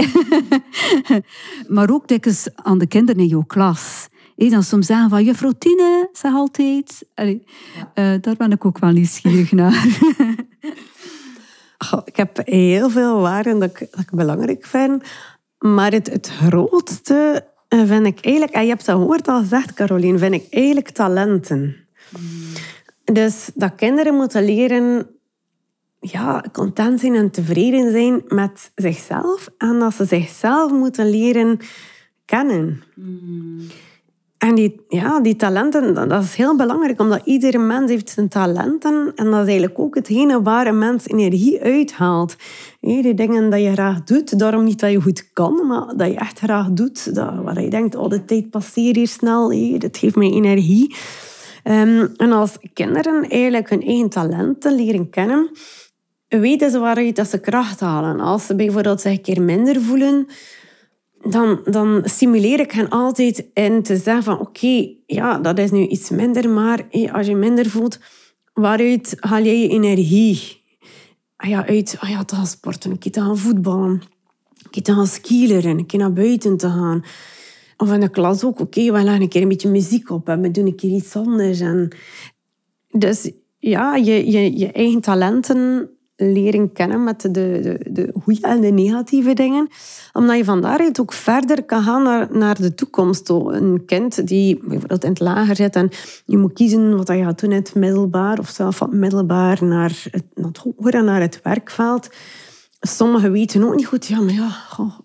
maar 1.76 1.90
ook 1.90 2.08
dikwijls 2.08 2.48
aan 2.56 2.78
de 2.78 2.88
kinderen 2.88 3.22
in 3.22 3.28
jouw 3.28 3.44
klas. 3.48 4.08
Hé, 4.36 4.50
dan 4.50 4.64
soms 4.64 4.86
zeggen 4.86 5.10
van, 5.10 5.24
juffrouw 5.24 5.52
Tine, 5.58 6.10
zeg 6.12 6.34
altijd. 6.34 7.06
Allee, 7.14 7.44
uh, 7.96 8.14
daar 8.22 8.36
ben 8.38 8.52
ik 8.52 8.66
ook 8.66 8.80
wel 8.80 8.92
nieuwsgierig 8.92 9.52
naar. 9.62 9.86
ik 12.06 12.16
heb 12.16 12.42
heel 12.44 12.90
veel 12.90 13.20
waarden 13.20 13.60
dat 13.60 13.70
ik, 13.70 13.88
dat 13.92 14.00
ik 14.00 14.12
belangrijk 14.12 14.66
vind. 14.66 15.04
Maar 15.60 15.92
het, 15.92 16.10
het 16.12 16.28
grootste 16.28 17.46
vind 17.70 18.06
ik 18.06 18.20
eigenlijk, 18.26 18.54
en 18.54 18.64
je 18.64 18.70
hebt 18.70 18.86
dat 18.86 18.98
woord 18.98 19.28
al 19.28 19.40
gezegd, 19.40 19.74
Caroline, 19.74 20.18
vind 20.18 20.34
ik 20.34 20.48
eigenlijk 20.50 20.90
talenten. 20.90 21.76
Dus 23.13 23.52
dat 23.56 23.76
kinderen 23.76 24.15
moeten 24.15 24.45
leren 24.45 25.08
ja, 26.00 26.43
content 26.52 27.00
zijn 27.00 27.15
en 27.15 27.32
tevreden 27.32 27.91
zijn 27.91 28.21
met 28.28 28.71
zichzelf. 28.76 29.50
En 29.58 29.80
dat 29.80 29.93
ze 29.93 30.06
zichzelf 30.06 30.71
moeten 30.71 31.10
leren 31.10 31.60
kennen. 32.26 32.84
En 34.38 34.56
die, 34.56 34.82
ja, 34.88 35.19
die 35.19 35.36
talenten, 35.36 35.93
dat 36.10 36.24
is 36.24 36.36
heel 36.36 36.56
belangrijk, 36.56 37.00
omdat 37.00 37.21
iedere 37.24 37.58
mens 37.58 37.91
heeft 37.91 38.10
zijn 38.10 38.28
talenten. 38.28 39.12
En 39.15 39.26
dat 39.26 39.41
is 39.41 39.47
eigenlijk 39.47 39.80
ook 39.80 39.95
hetgene 39.95 40.41
waar 40.41 40.67
een 40.67 40.78
mens 40.78 41.08
energie 41.08 41.62
uithaalt. 41.62 42.36
Die 42.80 43.13
dingen 43.13 43.50
dat 43.50 43.62
je 43.62 43.71
graag 43.71 44.04
doet, 44.04 44.39
daarom 44.39 44.63
niet 44.63 44.80
dat 44.80 44.91
je 44.91 45.02
goed 45.02 45.34
kan, 45.34 45.67
maar 45.67 45.97
dat 45.97 46.08
je 46.08 46.15
echt 46.15 46.39
graag 46.39 46.69
doet. 46.71 47.15
Dat, 47.15 47.36
waar 47.43 47.62
je 47.62 47.69
denkt, 47.69 47.95
oh, 47.95 48.10
de 48.10 48.26
tijd 48.26 48.50
passeert 48.50 48.95
hier 48.95 49.08
snel, 49.08 49.78
dat 49.80 49.97
geeft 49.97 50.15
mij 50.15 50.32
energie. 50.32 50.95
Ehm, 51.63 52.08
en 52.17 52.32
als 52.32 52.58
kinderen 52.74 53.30
eigenlijk 53.30 53.69
hun 53.69 53.84
eigen 53.84 54.10
talenten 54.10 54.76
leren 54.76 55.10
kennen, 55.10 55.52
weten 56.28 56.71
ze 56.71 56.80
waaruit 56.80 57.15
dat 57.15 57.30
ze 57.30 57.39
kracht 57.39 57.80
halen. 57.80 58.19
Als 58.19 58.45
ze 58.45 58.56
bijvoorbeeld 58.56 59.02
zich 59.02 59.12
een 59.12 59.21
keer 59.21 59.41
minder 59.41 59.82
voelen, 59.82 60.28
dan, 61.24 61.62
dan 61.65 62.02
stimuleer 62.06 62.60
ik 62.60 62.71
hen 62.71 62.89
altijd 62.89 63.45
in 63.54 63.84
te 63.84 63.97
zeggen 63.97 64.24
van 64.24 64.39
oké, 64.39 64.89
ja, 65.06 65.38
dat 65.38 65.58
is 65.58 65.71
nu 65.71 65.88
iets 65.88 66.10
minder, 66.10 66.50
maar 66.50 66.86
als 67.12 67.28
je 67.28 67.36
minder 67.36 67.69
voelt, 67.69 68.00
waaruit 68.54 69.17
haal 69.19 69.43
jij 69.43 69.60
je 69.60 69.67
energie? 69.67 70.60
Ah 71.36 71.50
ja, 71.50 71.67
uit 71.67 71.97
ah 72.00 72.10
ja, 72.10 72.24
te 72.24 72.36
gaan 72.36 72.47
sporten, 72.47 72.91
een 72.91 72.97
keer 72.97 73.12
te 73.12 73.19
gaan 73.19 73.38
voetballen, 73.38 74.02
een 74.63 74.69
keer 74.69 74.84
te 74.84 74.93
gaan 74.93 75.08
skileren, 75.08 75.78
een 75.78 75.86
keer 75.86 76.00
naar 76.00 76.13
buiten 76.13 76.58
te 76.58 76.67
gaan. 76.67 77.04
Of 77.82 77.94
in 77.94 78.00
de 78.00 78.10
klas 78.10 78.44
ook, 78.44 78.60
oké, 78.60 78.91
we 78.91 79.04
leggen 79.04 79.22
een 79.22 79.30
keer 79.30 79.41
een 79.41 79.48
beetje 79.48 79.70
muziek 79.70 80.10
op 80.10 80.30
en 80.30 80.41
we 80.41 80.52
doen 80.52 80.65
een 80.65 80.76
keer 80.76 80.89
iets 80.89 81.15
anders. 81.15 81.60
En 81.60 81.96
dus 82.91 83.32
ja, 83.58 83.96
je, 83.96 84.32
je, 84.32 84.58
je 84.58 84.72
eigen 84.72 85.02
talenten 85.02 85.89
leren 86.15 86.72
kennen 86.72 87.04
met 87.04 87.22
de, 87.22 87.30
de, 87.32 87.80
de 87.91 88.13
goede 88.24 88.41
en 88.41 88.62
de 88.62 88.67
negatieve 88.67 89.34
dingen. 89.34 89.67
Omdat 90.13 90.38
je 90.38 90.44
van 90.44 90.62
daaruit 90.62 91.00
ook 91.00 91.13
verder 91.13 91.63
kan 91.63 91.84
gaan 91.84 92.04
naar, 92.04 92.28
naar 92.32 92.62
de 92.62 92.74
toekomst. 92.74 93.30
Een 93.30 93.84
kind 93.86 94.28
die 94.28 94.60
bijvoorbeeld 94.67 95.04
in 95.04 95.10
het 95.10 95.20
lager 95.20 95.56
zit 95.56 95.76
en 95.76 95.89
je 96.26 96.38
moet 96.38 96.54
kiezen 96.54 96.98
wat 96.98 97.08
je 97.08 97.24
gaat 97.24 97.39
doen 97.39 97.52
in 97.52 97.58
het 97.58 97.76
middelbaar 97.76 98.39
of 98.39 98.50
zelf 98.50 98.76
van 98.76 99.00
middelbaar 99.00 99.63
naar 99.63 100.08
het, 100.12 100.26
naar 100.34 100.48
het 100.48 100.58
hoger 100.58 101.04
naar 101.04 101.22
het 101.22 101.39
werkveld 101.44 102.10
sommigen 102.82 103.32
weten 103.32 103.63
ook 103.63 103.76
niet 103.76 103.86
goed, 103.86 104.06
ja, 104.06 104.20
maar 104.22 104.34
ja, 104.34 104.52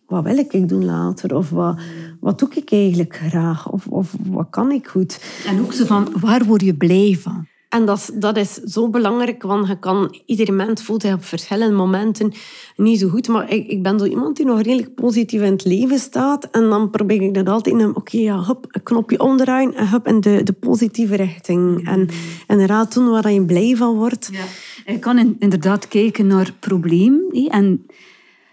wat 0.06 0.24
wil 0.24 0.38
ik 0.38 0.68
doen 0.68 0.84
later? 0.84 1.36
Of 1.36 1.50
wat, 1.50 1.78
wat 2.20 2.38
doe 2.38 2.48
ik 2.54 2.72
eigenlijk 2.72 3.16
graag? 3.16 3.70
Of, 3.70 3.86
of 3.86 4.14
wat 4.28 4.46
kan 4.50 4.70
ik 4.70 4.86
goed? 4.86 5.42
En 5.46 5.60
ook 5.60 5.72
zo 5.72 5.84
van, 5.84 6.08
waar 6.20 6.44
word 6.44 6.62
je 6.62 6.76
blij 6.76 7.18
van? 7.20 7.46
En 7.68 7.86
dat, 7.86 8.10
dat 8.14 8.36
is 8.36 8.52
zo 8.52 8.90
belangrijk, 8.90 9.42
want 9.42 9.68
je 9.68 9.78
kan, 9.78 10.20
iedere 10.26 10.52
mens 10.52 10.82
voelt 10.82 11.02
hij 11.02 11.12
op 11.12 11.24
verschillende 11.24 11.74
momenten 11.74 12.32
niet 12.76 12.98
zo 12.98 13.08
goed. 13.08 13.28
Maar 13.28 13.50
ik, 13.50 13.66
ik 13.66 13.82
ben 13.82 13.98
zo 13.98 14.04
iemand 14.04 14.36
die 14.36 14.46
nog 14.46 14.62
redelijk 14.62 14.94
positief 14.94 15.40
in 15.40 15.52
het 15.52 15.64
leven 15.64 15.98
staat. 15.98 16.50
En 16.50 16.68
dan 16.68 16.90
probeer 16.90 17.22
ik 17.22 17.34
dat 17.34 17.48
altijd 17.48 17.80
in, 17.80 17.96
oké, 17.96 18.18
ja, 18.18 18.56
een 18.70 18.82
knopje 18.82 19.20
omdraaien 19.20 19.74
en 19.74 20.02
in 20.04 20.20
de, 20.20 20.42
de 20.42 20.52
positieve 20.52 21.16
richting. 21.16 21.88
En 21.88 22.08
inderdaad 22.46 22.94
doen 22.94 23.08
waar 23.08 23.32
je 23.32 23.44
blij 23.44 23.76
van 23.76 23.94
wordt. 23.94 24.28
Ja. 24.32 24.92
Je 24.92 24.98
kan 24.98 25.36
inderdaad 25.38 25.88
kijken 25.88 26.26
naar 26.26 26.44
het 26.44 26.60
probleem. 26.60 27.20
En 27.48 27.86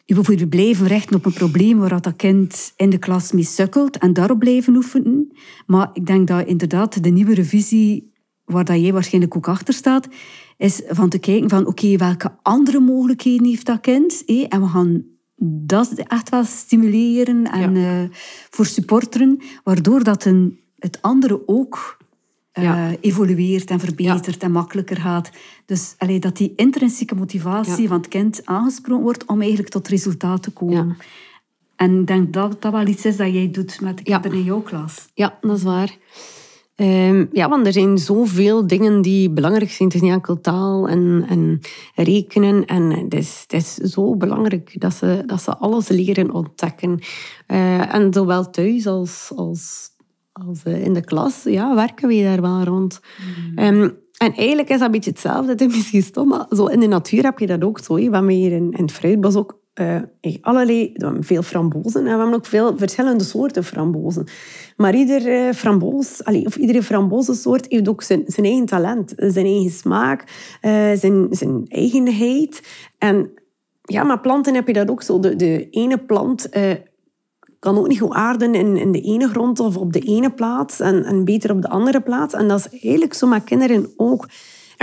je 0.06 0.47
blijven 0.49 0.88
richten 0.88 1.15
op 1.15 1.26
een 1.26 1.34
probleem 1.34 1.80
waar 1.80 2.02
dat 2.02 2.15
kind 2.15 2.73
in 2.76 2.89
de 2.89 2.97
klas 2.97 3.32
mee 3.32 3.43
sukkelt 3.43 3.97
en 3.97 4.13
daarop 4.13 4.39
blijven 4.39 4.76
oefenen. 4.76 5.32
Maar 5.65 5.89
ik 5.93 6.06
denk 6.06 6.28
dat 6.28 6.47
inderdaad 6.47 7.04
de 7.04 7.10
nieuwe 7.10 7.34
revisie 7.34 8.12
waar 8.45 8.65
dat 8.65 8.82
jij 8.82 8.93
waarschijnlijk 8.93 9.36
ook 9.36 9.47
achter 9.47 9.73
staat, 9.73 10.08
is 10.58 10.82
van 10.88 11.10
te 11.10 11.19
kijken 11.19 11.49
van 11.49 11.67
oké, 11.67 11.97
welke 11.97 12.32
andere 12.41 12.79
mogelijkheden 12.79 13.47
heeft 13.47 13.65
dat 13.65 13.82
kind? 13.82 14.23
Eh? 14.25 14.45
En 14.49 14.62
we 14.62 14.67
gaan 14.67 15.03
dat 15.45 15.93
echt 15.93 16.29
wel 16.29 16.43
stimuleren 16.43 17.51
en 17.51 17.75
ja. 17.75 18.08
voor 18.49 18.65
supporteren, 18.65 19.41
waardoor 19.63 20.03
dat 20.03 20.25
een, 20.25 20.60
het 20.79 21.01
andere 21.01 21.47
ook 21.47 21.97
uh, 22.60 22.91
evolueert 23.01 23.69
en 23.69 23.79
verbetert 23.79 24.43
en 24.43 24.51
makkelijker 24.51 24.97
gaat. 24.97 25.29
Dus 25.65 25.95
allee, 25.97 26.19
dat 26.19 26.38
die 26.38 26.53
intrinsieke 26.56 27.15
motivatie 27.15 27.88
van 27.88 27.97
het 27.97 28.08
kind 28.08 28.45
aangesproken 28.45 29.03
wordt 29.03 29.25
om 29.25 29.39
eigenlijk 29.39 29.69
tot 29.69 29.88
resultaat 29.88 30.43
te 30.43 30.51
komen. 30.51 30.97
En 31.75 31.99
ik 31.99 32.08
denk 32.08 32.34
dat 32.34 32.62
dat 32.62 32.71
wel 32.71 32.88
iets 32.88 33.06
is 33.06 33.17
dat 33.17 33.34
jij 33.34 33.51
doet 33.51 33.82
met 33.82 33.97
de 33.97 34.03
kinderen 34.03 34.38
in 34.38 34.43
jouw 34.43 34.62
klas. 34.62 35.10
Ja, 35.13 35.38
dat 35.41 35.58
is 35.58 35.63
waar. 35.63 35.97
Um, 36.75 37.29
ja, 37.31 37.49
want 37.49 37.65
er 37.65 37.73
zijn 37.73 37.97
zoveel 37.97 38.67
dingen 38.67 39.01
die 39.01 39.29
belangrijk 39.29 39.71
zijn. 39.71 39.88
Het 39.88 39.97
is 39.97 40.03
niet 40.03 40.13
enkel 40.13 40.41
taal 40.41 40.88
en, 40.88 41.25
en 41.29 41.59
rekenen. 41.95 42.65
En 42.65 42.89
het 42.89 43.13
is, 43.13 43.45
het 43.47 43.53
is 43.53 43.73
zo 43.75 44.15
belangrijk 44.15 44.81
dat 44.81 44.93
ze, 44.93 45.23
dat 45.25 45.41
ze 45.41 45.57
alles 45.57 45.88
leren 45.88 46.31
ontdekken. 46.31 46.99
Uh, 47.47 47.93
en 47.93 48.13
zowel 48.13 48.49
thuis 48.49 48.88
als, 48.88 49.31
als 49.36 49.91
als 50.33 50.63
eh, 50.63 50.83
in 50.83 50.93
de 50.93 51.03
klas, 51.03 51.43
ja, 51.43 51.75
werken 51.75 52.07
we 52.07 52.23
daar 52.23 52.41
wel 52.41 52.63
rond. 52.63 52.99
Mm. 53.49 53.57
Ehm, 53.57 53.89
en 54.17 54.33
eigenlijk 54.33 54.69
is 54.69 54.77
dat 54.77 54.86
een 54.86 54.91
beetje 54.91 55.09
hetzelfde. 55.09 55.51
Het 55.51 55.62
is 55.62 55.75
misschien 55.75 56.03
stom, 56.03 56.27
maar 56.27 56.45
zo 56.49 56.65
in 56.65 56.79
de 56.79 56.88
natuur 56.88 57.23
heb 57.23 57.39
je 57.39 57.47
dat 57.47 57.63
ook 57.63 57.79
zo. 57.79 57.95
We 57.95 58.01
hebben 58.01 58.27
hier 58.27 58.51
in, 58.51 58.71
in 58.71 58.83
het 58.83 58.91
fruitbos 58.91 59.36
ook 59.36 59.62
uh, 59.81 60.01
allerlei, 60.41 60.93
veel 61.19 61.41
frambozen. 61.41 61.99
En 61.99 62.03
we 62.03 62.09
hebben 62.09 62.33
ook 62.33 62.45
veel 62.45 62.77
verschillende 62.77 63.23
soorten 63.23 63.63
frambozen. 63.63 64.27
Maar 64.77 64.95
ieder 64.95 65.25
uh, 65.25 65.53
framboos, 65.53 66.23
of 66.23 66.55
iedere 66.55 66.83
frambozensoort 66.83 67.65
heeft 67.69 67.89
ook 67.89 68.01
zijn, 68.01 68.23
zijn 68.27 68.45
eigen 68.45 68.65
talent. 68.65 69.13
Zijn 69.15 69.45
eigen 69.45 69.71
smaak, 69.71 70.23
zijn, 70.95 71.27
zijn 71.29 71.65
eigenheid. 71.67 72.62
En 72.97 73.31
ja, 73.81 74.03
met 74.03 74.21
planten 74.21 74.53
heb 74.53 74.67
je 74.67 74.73
dat 74.73 74.89
ook 74.89 75.01
zo. 75.01 75.19
De, 75.19 75.36
de 75.36 75.69
ene 75.69 75.97
plant 75.97 76.49
kan 77.63 77.77
ook 77.77 77.88
niet 77.88 77.99
goed 77.99 78.13
aarden 78.13 78.55
in, 78.55 78.77
in 78.77 78.91
de 78.91 79.01
ene 79.01 79.27
grond 79.27 79.59
of 79.59 79.77
op 79.77 79.93
de 79.93 79.99
ene 79.99 80.31
plaats 80.31 80.79
en, 80.79 81.03
en 81.03 81.25
beter 81.25 81.51
op 81.51 81.62
de 81.62 81.69
andere 81.69 82.01
plaats. 82.01 82.33
En 82.33 82.47
dat 82.47 82.59
is 82.59 82.79
eigenlijk 82.79 83.13
zo 83.13 83.27
met 83.27 83.43
kinderen 83.43 83.93
ook. 83.97 84.27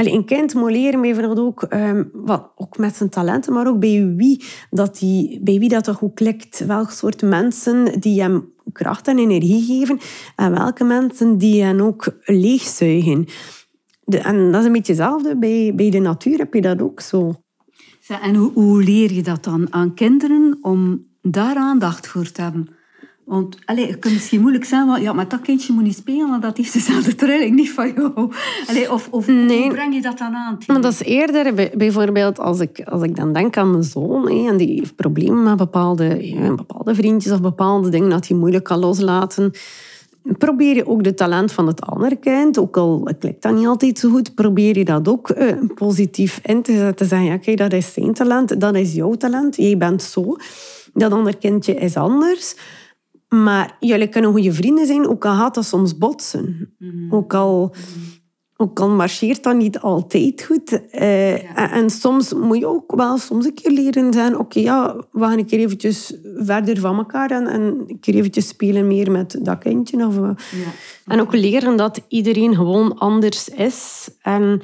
Allee, 0.01 0.13
een 0.13 0.25
kind 0.25 0.55
moet 0.55 0.71
leren 0.71 1.39
ook, 1.39 1.67
um, 1.73 2.11
wat, 2.13 2.53
ook 2.57 2.79
met 2.79 2.97
zijn 2.97 3.09
talenten, 3.09 3.53
maar 3.53 3.69
ook 3.69 3.79
bij 3.79 4.13
wie 4.17 4.45
dat, 4.71 4.99
die, 4.99 5.41
bij 5.43 5.59
wie 5.59 5.69
dat 5.69 5.85
toch 5.85 5.97
goed 5.97 6.15
klikt. 6.15 6.67
Welk 6.67 6.91
soort 6.91 7.23
mensen 7.23 8.01
die 8.01 8.21
hem 8.21 8.53
kracht 8.73 9.09
en 9.09 9.19
energie 9.19 9.65
geven 9.65 9.99
en 10.37 10.51
welke 10.53 10.85
mensen 10.85 11.39
die 11.39 11.63
hem 11.63 11.81
ook 11.81 12.17
leegzuigen. 12.25 13.27
En 14.05 14.53
dat 14.53 14.61
is 14.61 14.67
een 14.67 14.73
beetje 14.73 14.93
hetzelfde. 14.93 15.37
Bij, 15.37 15.73
bij 15.75 15.91
de 15.91 15.99
natuur 15.99 16.39
heb 16.39 16.55
je 16.55 16.61
dat 16.61 16.83
ook 16.83 17.01
zo. 17.01 17.35
En 18.23 18.35
hoe 18.35 18.83
leer 18.83 19.13
je 19.13 19.23
dat 19.23 19.45
dan 19.45 19.73
aan 19.73 19.95
kinderen 19.95 20.59
om 20.63 21.07
daar 21.23 21.57
aandacht 21.57 22.07
voor 22.07 22.33
te 22.33 22.43
hebben. 22.43 22.69
Want 23.31 23.57
allez, 23.64 23.87
het 23.87 23.99
kan 23.99 24.12
misschien 24.12 24.40
moeilijk 24.40 24.64
zijn, 24.64 24.87
want 24.87 25.03
ja, 25.03 25.12
maar 25.12 25.29
dat 25.29 25.40
kindje 25.40 25.73
moet 25.73 25.83
niet 25.83 25.97
spelen, 25.97 26.29
want 26.29 26.43
dat 26.43 26.57
heeft 26.57 26.73
dezelfde 26.73 27.14
trilling 27.14 27.55
niet 27.55 27.71
van 27.71 27.93
jou. 27.93 28.31
Of 28.90 29.09
of 29.11 29.27
nee. 29.27 29.62
hoe 29.62 29.71
breng 29.71 29.95
je 29.95 30.03
dat 30.03 30.19
dan 30.19 30.35
aan? 30.35 30.59
Maar 30.66 30.81
dat 30.81 30.93
is 30.93 31.03
eerder, 31.03 31.71
bijvoorbeeld, 31.77 32.38
als 32.38 32.61
ik, 32.61 32.83
als 32.85 33.03
ik 33.03 33.16
dan 33.16 33.33
denk 33.33 33.57
aan 33.57 33.71
mijn 33.71 33.83
zoon, 33.83 34.31
hé, 34.31 34.49
en 34.49 34.57
die 34.57 34.79
heeft 34.79 34.97
problemen 34.97 35.43
met 35.43 35.57
bepaalde, 35.57 36.27
ja, 36.27 36.55
bepaalde 36.55 36.95
vriendjes 36.95 37.33
of 37.33 37.40
bepaalde 37.40 37.88
dingen 37.88 38.11
dat 38.11 38.29
hij 38.29 38.37
moeilijk 38.37 38.64
kan 38.64 38.79
loslaten. 38.79 39.53
Probeer 40.38 40.75
je 40.75 40.87
ook 40.87 41.05
de 41.05 41.14
talent 41.14 41.53
van 41.53 41.66
het 41.66 41.81
andere 41.81 42.16
kind, 42.16 42.59
ook 42.59 42.77
al 42.77 43.09
klikt 43.19 43.43
dat 43.43 43.55
niet 43.55 43.66
altijd 43.66 43.99
zo 43.99 44.11
goed, 44.11 44.35
probeer 44.35 44.79
je 44.79 44.85
dat 44.85 45.09
ook 45.09 45.31
uh, 45.31 45.53
positief 45.75 46.40
in 46.43 46.62
te 46.62 46.77
zetten. 46.77 47.07
Zeggen, 47.07 47.29
ja, 47.29 47.37
kijk, 47.37 47.59
dat 47.59 47.73
is 47.73 47.93
zijn 47.93 48.12
talent, 48.12 48.61
dat 48.61 48.75
is 48.75 48.95
jouw 48.95 49.14
talent, 49.14 49.57
jij 49.57 49.77
bent 49.77 50.03
zo. 50.03 50.37
Dat 50.95 51.12
ander 51.12 51.37
kindje 51.37 51.75
is 51.75 51.97
anders. 51.97 52.55
Maar 53.31 53.77
jullie 53.81 54.09
kunnen 54.09 54.31
goede 54.31 54.53
vrienden 54.53 54.87
zijn, 54.87 55.09
ook 55.09 55.25
al 55.25 55.35
gaat 55.35 55.55
dat 55.55 55.64
soms 55.64 55.99
botsen. 55.99 56.75
Mhm. 56.79 57.14
Ook, 57.14 57.35
al, 57.35 57.75
ook 58.57 58.81
al 58.81 58.90
marcheert 58.90 59.43
dat 59.43 59.57
niet 59.57 59.81
altijd 59.81 60.43
goed. 60.43 60.81
Uh, 60.93 61.75
en, 61.77 61.90
soms 61.90 62.33
moet 62.33 62.59
je 62.59 62.66
ook 62.66 62.95
wel 62.95 63.19
soms 63.19 63.45
een 63.45 63.55
keer 63.55 63.73
leren 63.73 64.12
zijn... 64.12 64.38
Oké, 64.38 64.61
ja, 64.61 64.97
we 65.12 65.21
gaan 65.21 65.38
een 65.38 65.47
keer 65.47 65.59
eventjes 65.59 66.14
verder 66.37 66.81
van 66.81 66.97
elkaar... 66.97 67.31
en, 67.31 67.47
en 67.47 67.85
een 67.88 68.01
keer 68.01 68.14
eventjes 68.14 68.49
spelen 68.49 68.87
meer 68.87 69.11
met 69.11 69.38
dat 69.43 69.59
kindje. 69.59 70.07
Of, 70.07 70.16
ja. 70.16 70.35
En 71.07 71.21
ook 71.21 71.35
leren 71.35 71.77
dat 71.77 72.05
iedereen 72.09 72.55
gewoon 72.55 72.99
anders 72.99 73.49
is... 73.49 74.11
En, 74.23 74.61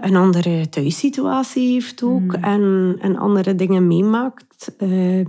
een 0.00 0.16
andere 0.16 0.68
thuissituatie 0.68 1.72
heeft 1.72 2.02
ook 2.02 2.36
mhm. 2.36 2.44
en, 2.44 2.96
en 3.00 3.16
andere 3.16 3.54
dingen 3.54 3.86
meemaakt. 3.86 4.72
Uh, 4.78 5.24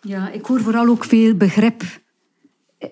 ja, 0.00 0.30
ik 0.30 0.46
hoor 0.46 0.60
vooral 0.60 0.86
ook 0.86 1.04
veel 1.04 1.34
begrip. 1.34 1.82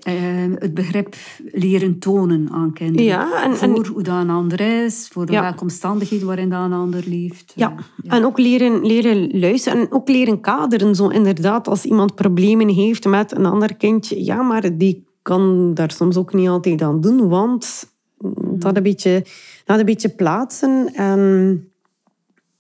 Uh, 0.09 0.55
het 0.59 0.75
begrip 0.75 1.15
leren 1.53 1.99
tonen 1.99 2.49
aan 2.51 2.73
kinderen. 2.73 3.05
Ja, 3.05 3.45
en, 3.45 3.57
voor 3.57 3.87
hoe 3.87 4.03
dat 4.03 4.21
een 4.21 4.31
ander 4.31 4.61
is, 4.85 5.09
voor 5.13 5.27
welke 5.27 5.63
omstandigheden 5.63 6.27
waarin 6.27 6.51
dat 6.51 6.65
een 6.65 6.73
ander 6.73 7.05
leeft. 7.07 7.53
Ja, 7.55 7.75
ja. 8.03 8.11
en 8.11 8.25
ook 8.25 8.39
leren, 8.39 8.87
leren 8.87 9.39
luisteren 9.41 9.81
en 9.81 9.93
ook 9.93 10.09
leren 10.09 10.41
kaderen. 10.41 10.95
Zo 10.95 11.09
inderdaad, 11.09 11.69
als 11.69 11.85
iemand 11.85 12.15
problemen 12.15 12.69
heeft 12.69 13.05
met 13.05 13.37
een 13.37 13.47
ander 13.47 13.75
kindje, 13.77 14.25
ja, 14.25 14.43
maar 14.43 14.79
die 14.79 15.05
kan 15.23 15.75
daar 15.75 15.91
soms 15.91 16.17
ook 16.17 16.33
niet 16.33 16.49
altijd 16.49 16.83
aan 16.83 17.01
doen, 17.01 17.29
want 17.29 17.93
dat 18.41 18.77
een 18.77 18.83
beetje, 18.83 19.25
dat 19.65 19.79
een 19.79 19.85
beetje 19.85 20.09
plaatsen. 20.09 20.95
En 20.95 21.73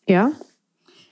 ja, 0.04 0.32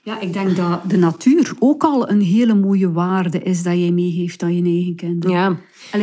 ja, 0.05 0.19
ik 0.19 0.33
denk 0.33 0.55
dat 0.55 0.89
de 0.89 0.97
natuur 0.97 1.53
ook 1.59 1.83
al 1.83 2.09
een 2.09 2.21
hele 2.21 2.53
mooie 2.53 2.91
waarde 2.91 3.39
is 3.39 3.63
dat 3.63 3.73
jij 3.73 3.91
meegeeft 3.91 4.43
aan 4.43 4.55
je 4.55 4.63
eigen 4.63 4.95
kinderen. 4.95 5.35
Ja, 5.35 5.57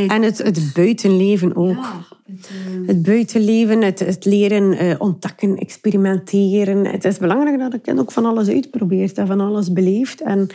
en 0.06 0.22
het, 0.22 0.38
het 0.38 0.70
buitenleven 0.74 1.56
ook. 1.56 1.76
Ja, 1.76 2.06
het, 2.26 2.50
uh... 2.80 2.88
het, 2.88 3.02
buitenleven, 3.02 3.82
het, 3.82 3.98
het 3.98 4.24
leren 4.24 4.84
uh, 4.84 4.94
ontdekken, 4.98 5.56
experimenteren. 5.56 6.86
Het 6.86 7.04
is 7.04 7.18
belangrijk 7.18 7.58
dat 7.58 7.72
een 7.72 7.80
kind 7.80 7.98
ook 7.98 8.12
van 8.12 8.26
alles 8.26 8.48
uitprobeert 8.48 9.18
en 9.18 9.26
van 9.26 9.40
alles 9.40 9.72
beleeft. 9.72 10.20
En 10.20 10.48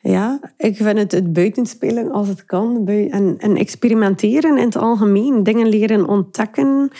ja, 0.00 0.40
ik 0.56 0.76
vind 0.76 0.98
het, 0.98 1.12
het 1.12 1.32
buitenspelen 1.32 2.10
als 2.10 2.28
het 2.28 2.44
kan. 2.44 2.88
En, 2.88 3.34
en 3.38 3.56
experimenteren 3.56 4.58
in 4.58 4.64
het 4.64 4.76
algemeen, 4.76 5.42
dingen 5.42 5.68
leren 5.68 6.08
ontdekken, 6.08 6.90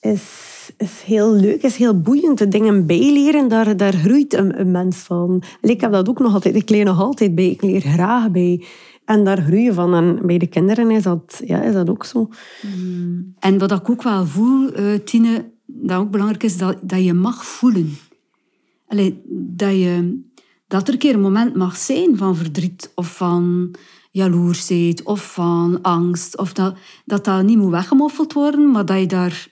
is 0.00 0.51
is 0.76 1.02
heel 1.02 1.32
leuk, 1.32 1.62
is 1.62 1.76
heel 1.76 2.00
boeiend. 2.00 2.38
De 2.38 2.48
dingen 2.48 2.86
bijleren, 2.86 3.48
daar, 3.48 3.76
daar 3.76 3.92
groeit 3.92 4.34
een, 4.34 4.70
mens 4.70 4.96
van. 4.96 5.42
ik 5.60 5.80
heb 5.80 5.92
dat 5.92 6.08
ook 6.08 6.18
nog 6.18 6.34
altijd. 6.34 6.54
Ik 6.54 6.68
leer 6.68 6.84
nog 6.84 7.00
altijd 7.00 7.34
bij. 7.34 7.48
Ik 7.48 7.62
leer 7.62 7.80
graag 7.80 8.30
bij. 8.30 8.64
En 9.04 9.24
daar 9.24 9.42
groei 9.42 9.62
je 9.62 9.72
van. 9.72 9.94
En 9.94 10.26
bij 10.26 10.38
de 10.38 10.46
kinderen 10.46 10.90
is 10.90 11.02
dat, 11.02 11.42
ja, 11.44 11.62
is 11.62 11.72
dat 11.72 11.90
ook 11.90 12.04
zo. 12.04 12.28
Mm. 12.62 13.34
En 13.38 13.58
wat 13.58 13.72
ik 13.72 13.90
ook 13.90 14.02
wel 14.02 14.26
voel, 14.26 14.78
uh, 14.78 14.98
Tine, 15.04 15.50
dat 15.66 15.98
ook 15.98 16.10
belangrijk 16.10 16.42
is, 16.42 16.58
dat, 16.58 16.76
dat 16.82 17.04
je 17.04 17.12
mag 17.12 17.44
voelen. 17.44 17.96
Allee, 18.86 19.22
dat, 19.28 19.72
je, 19.72 20.20
dat 20.66 20.86
er 20.86 20.92
een 20.92 20.98
keer 20.98 21.14
een 21.14 21.20
moment 21.20 21.54
mag 21.54 21.76
zijn 21.76 22.16
van 22.16 22.36
verdriet 22.36 22.92
of 22.94 23.16
van 23.16 23.74
jaloersheid 24.10 25.02
of 25.02 25.32
van 25.32 25.78
angst. 25.82 26.38
Of 26.38 26.52
dat, 26.52 26.76
dat 27.04 27.24
dat 27.24 27.42
niet 27.42 27.58
moet 27.58 27.70
weggemoffeld 27.70 28.32
worden, 28.32 28.70
maar 28.70 28.86
dat 28.86 28.98
je 28.98 29.06
daar 29.06 29.51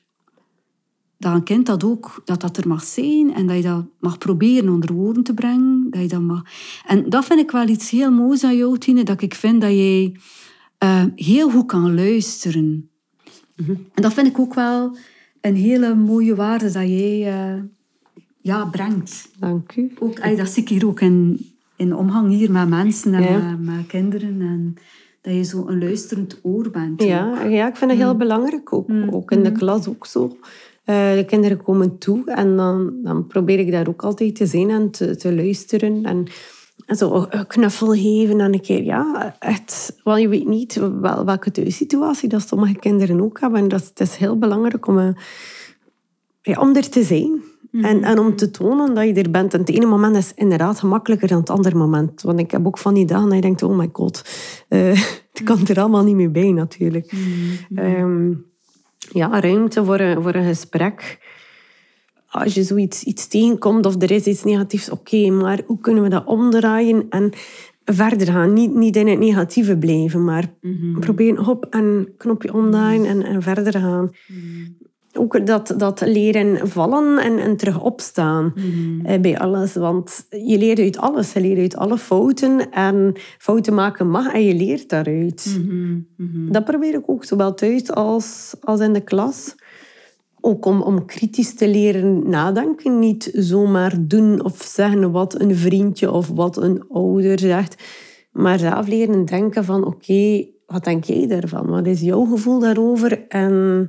dat 1.20 1.35
een 1.35 1.42
kind 1.42 1.66
dat 1.66 1.85
ook, 1.85 2.22
dat 2.24 2.40
dat 2.40 2.56
er 2.56 2.68
mag 2.68 2.85
zijn 2.85 3.35
en 3.35 3.46
dat 3.46 3.56
je 3.56 3.62
dat 3.62 3.85
mag 3.98 4.18
proberen 4.18 4.68
onder 4.68 4.92
woorden 4.92 5.22
te 5.22 5.35
brengen. 5.35 5.87
Dat 5.90 6.00
je 6.00 6.09
dat 6.09 6.20
mag... 6.20 6.42
En 6.87 7.11
dat 7.11 7.24
vind 7.24 7.40
ik 7.40 7.50
wel 7.50 7.68
iets 7.68 7.90
heel 7.90 8.11
moois 8.11 8.44
aan 8.44 8.56
jou, 8.56 8.78
Tine, 8.78 9.02
dat 9.02 9.22
ik 9.22 9.35
vind 9.35 9.61
dat 9.61 9.70
jij 9.70 10.16
uh, 10.85 11.04
heel 11.14 11.50
goed 11.50 11.66
kan 11.66 11.94
luisteren. 11.94 12.90
Mhm. 13.56 13.70
En 13.70 14.02
dat 14.02 14.12
vind 14.12 14.26
ik 14.26 14.38
ook 14.38 14.54
wel 14.54 14.96
een 15.40 15.56
hele 15.56 15.94
mooie 15.94 16.35
waarde 16.35 16.70
dat 16.70 16.88
jij 16.88 17.35
uh, 17.54 17.62
ja, 18.40 18.64
brengt. 18.64 19.30
Dank 19.38 19.76
u. 19.76 19.92
Ook, 19.98 20.37
dat 20.37 20.48
zie 20.48 20.62
ik 20.62 20.68
hier 20.68 20.87
ook 20.87 21.00
in, 21.00 21.46
in 21.76 21.94
omgang 21.94 22.28
hier 22.28 22.50
met 22.50 22.68
mensen 22.68 23.14
en 23.14 23.64
met, 23.64 23.87
kinderen. 23.87 24.40
En, 24.40 24.74
dat 25.20 25.35
je 25.35 25.42
zo 25.42 25.68
een 25.68 25.78
luisterend 25.78 26.38
oor 26.42 26.70
bent. 26.70 27.02
Ja, 27.02 27.44
ja 27.44 27.68
ik 27.68 27.76
vind 27.76 27.90
dat 27.90 28.00
heel 28.00 28.12
mm. 28.12 28.18
belangrijk 28.18 28.72
ook. 28.72 28.88
Mm. 28.88 29.09
Ook 29.11 29.30
in 29.30 29.42
de 29.42 29.50
mm. 29.50 29.56
klas 29.56 29.88
ook 29.88 30.06
zo. 30.06 30.37
Uh, 30.90 31.14
de 31.14 31.24
kinderen 31.26 31.62
komen 31.62 31.98
toe 31.98 32.31
en 32.31 32.57
dan, 32.57 32.92
dan 33.03 33.26
probeer 33.26 33.59
ik 33.59 33.70
daar 33.70 33.88
ook 33.88 34.03
altijd 34.03 34.37
te 34.37 34.46
zijn 34.46 34.70
en 34.70 34.90
te, 34.90 35.16
te 35.16 35.35
luisteren. 35.35 36.05
En, 36.05 36.26
en 36.87 36.96
zo 36.96 37.26
een 37.31 37.46
knuffel 37.46 37.92
geven 37.92 38.40
en 38.40 38.53
een 38.53 38.61
keer, 38.61 38.83
ja, 38.83 39.37
echt, 39.38 40.00
want 40.05 40.20
je 40.20 40.29
weet 40.29 40.48
niet 40.48 40.74
wel, 41.00 41.24
welke 41.24 41.50
thuissituatie 41.50 42.29
dat 42.29 42.48
sommige 42.48 42.74
kinderen 42.74 43.20
ook 43.20 43.40
hebben. 43.40 43.61
En 43.61 43.68
dat, 43.68 43.85
het 43.88 44.00
is 44.00 44.16
heel 44.16 44.38
belangrijk 44.38 44.87
om, 44.87 45.14
ja, 46.42 46.61
om 46.61 46.76
er 46.76 46.88
te 46.88 47.03
zijn. 47.03 47.42
Mhm. 47.70 47.85
En, 47.85 48.03
en 48.03 48.18
om 48.18 48.37
te 48.37 48.50
tonen 48.50 48.94
dat 48.94 49.05
je 49.05 49.14
er 49.14 49.31
bent. 49.31 49.55
En 49.55 49.61
het 49.61 49.70
ene 49.70 49.87
moment 49.87 50.16
is 50.16 50.33
inderdaad 50.35 50.79
gemakkelijker 50.79 51.29
dan 51.29 51.38
het 51.38 51.50
andere 51.50 51.76
moment. 51.76 52.22
Want 52.22 52.38
ik 52.38 52.50
heb 52.50 52.66
ook 52.66 52.79
van 52.79 52.94
die 52.94 53.07
dagen 53.07 53.26
dat 53.26 53.35
je 53.35 53.40
denkt, 53.40 53.62
oh 53.62 53.76
my 53.76 53.88
god, 53.92 54.24
uh, 54.68 54.88
het 55.33 55.42
kan 55.44 55.66
er 55.66 55.81
allemaal 55.81 56.05
niet 56.05 56.16
meer 56.16 56.31
bij 56.31 56.53
natuurlijk. 56.53 57.12
Mm 57.68 58.48
ja, 59.12 59.40
ruimte 59.40 59.85
voor 59.85 60.01
een, 60.01 60.23
voor 60.23 60.35
een 60.35 60.44
gesprek. 60.44 61.18
als 62.29 62.55
je 62.55 62.62
zoiets 62.62 63.03
iets 63.03 63.29
tegenkomt 63.29 63.87
of 63.87 64.03
er 64.03 64.11
is 64.11 64.25
iets 64.25 64.44
negatiefs, 64.44 64.90
oké, 64.90 65.31
maar 65.31 65.61
hoe 65.66 65.81
kunnen 65.81 66.03
we 66.03 66.09
dat 66.09 66.27
omdraaien 66.27 67.07
en 67.11 67.33
verder 67.85 68.27
gaan? 68.27 68.53
Niet, 68.53 68.75
niet 68.75 68.96
in 68.96 69.07
het 69.07 69.18
negatieve 69.18 69.77
blijven, 69.77 70.25
maar 70.25 70.55
mm 70.61 70.99
proberen 71.01 71.44
hop 71.44 71.66
en 71.70 72.14
knopje 72.16 72.55
omdraaien 72.55 73.05
en, 73.05 73.23
en 73.23 73.42
verder 73.42 73.73
gaan. 73.73 74.11
Mhm. 74.27 74.88
Ook 75.12 75.46
dat, 75.46 75.75
dat 75.77 76.01
leren 76.01 76.68
vallen 76.68 77.18
en, 77.18 77.38
en 77.38 77.57
terug 77.57 77.81
opstaan 77.81 78.53
mhm. 78.55 79.07
eh, 79.07 79.20
bij 79.20 79.38
alles. 79.38 79.75
Want 79.75 80.27
je 80.31 80.59
leert 80.59 80.79
uit 80.79 80.99
alles. 80.99 81.33
Je 81.33 81.40
leert 81.40 81.59
uit 81.59 81.77
alle 81.77 81.99
fouten. 81.99 82.70
En 82.70 83.12
fouten 83.38 83.75
maken 83.75 84.11
mag 84.11 84.33
en 84.33 84.44
je 84.44 84.55
leert 84.55 84.88
daaruit. 84.88 85.59
Mhm. 85.66 86.53
Dat 86.53 86.64
probeer 86.64 86.94
ik 86.94 87.11
ook 87.11 87.25
zowel 87.25 87.55
thuis 87.55 87.90
als, 87.90 88.55
als 88.61 88.81
in 88.81 88.92
de 88.92 89.01
klas. 89.01 89.55
Ook 90.40 90.66
om, 90.66 90.83
om 90.83 91.07
kritisch 91.07 91.55
te 91.55 91.68
leren 91.68 92.29
nadenken. 92.29 92.99
Niet 92.99 93.31
zomaar 93.33 93.94
doen 94.01 94.44
of 94.44 94.62
zeggen 94.62 95.11
wat 95.11 95.40
een 95.40 95.57
vriendje 95.57 96.11
of 96.12 96.29
wat 96.29 96.57
een 96.57 96.85
ouder 96.88 97.38
zegt. 97.38 97.83
Maar 98.33 98.59
zelf 98.59 98.87
leren 98.87 99.25
denken 99.25 99.64
van 99.64 99.85
oké, 99.85 100.46
wat 100.66 100.85
denk 100.85 101.05
jij 101.05 101.27
daarvan? 101.27 101.66
Wat 101.66 101.87
is 101.87 102.01
jouw 102.01 102.25
gevoel 102.25 102.59
daarover? 102.59 103.29
En, 103.29 103.88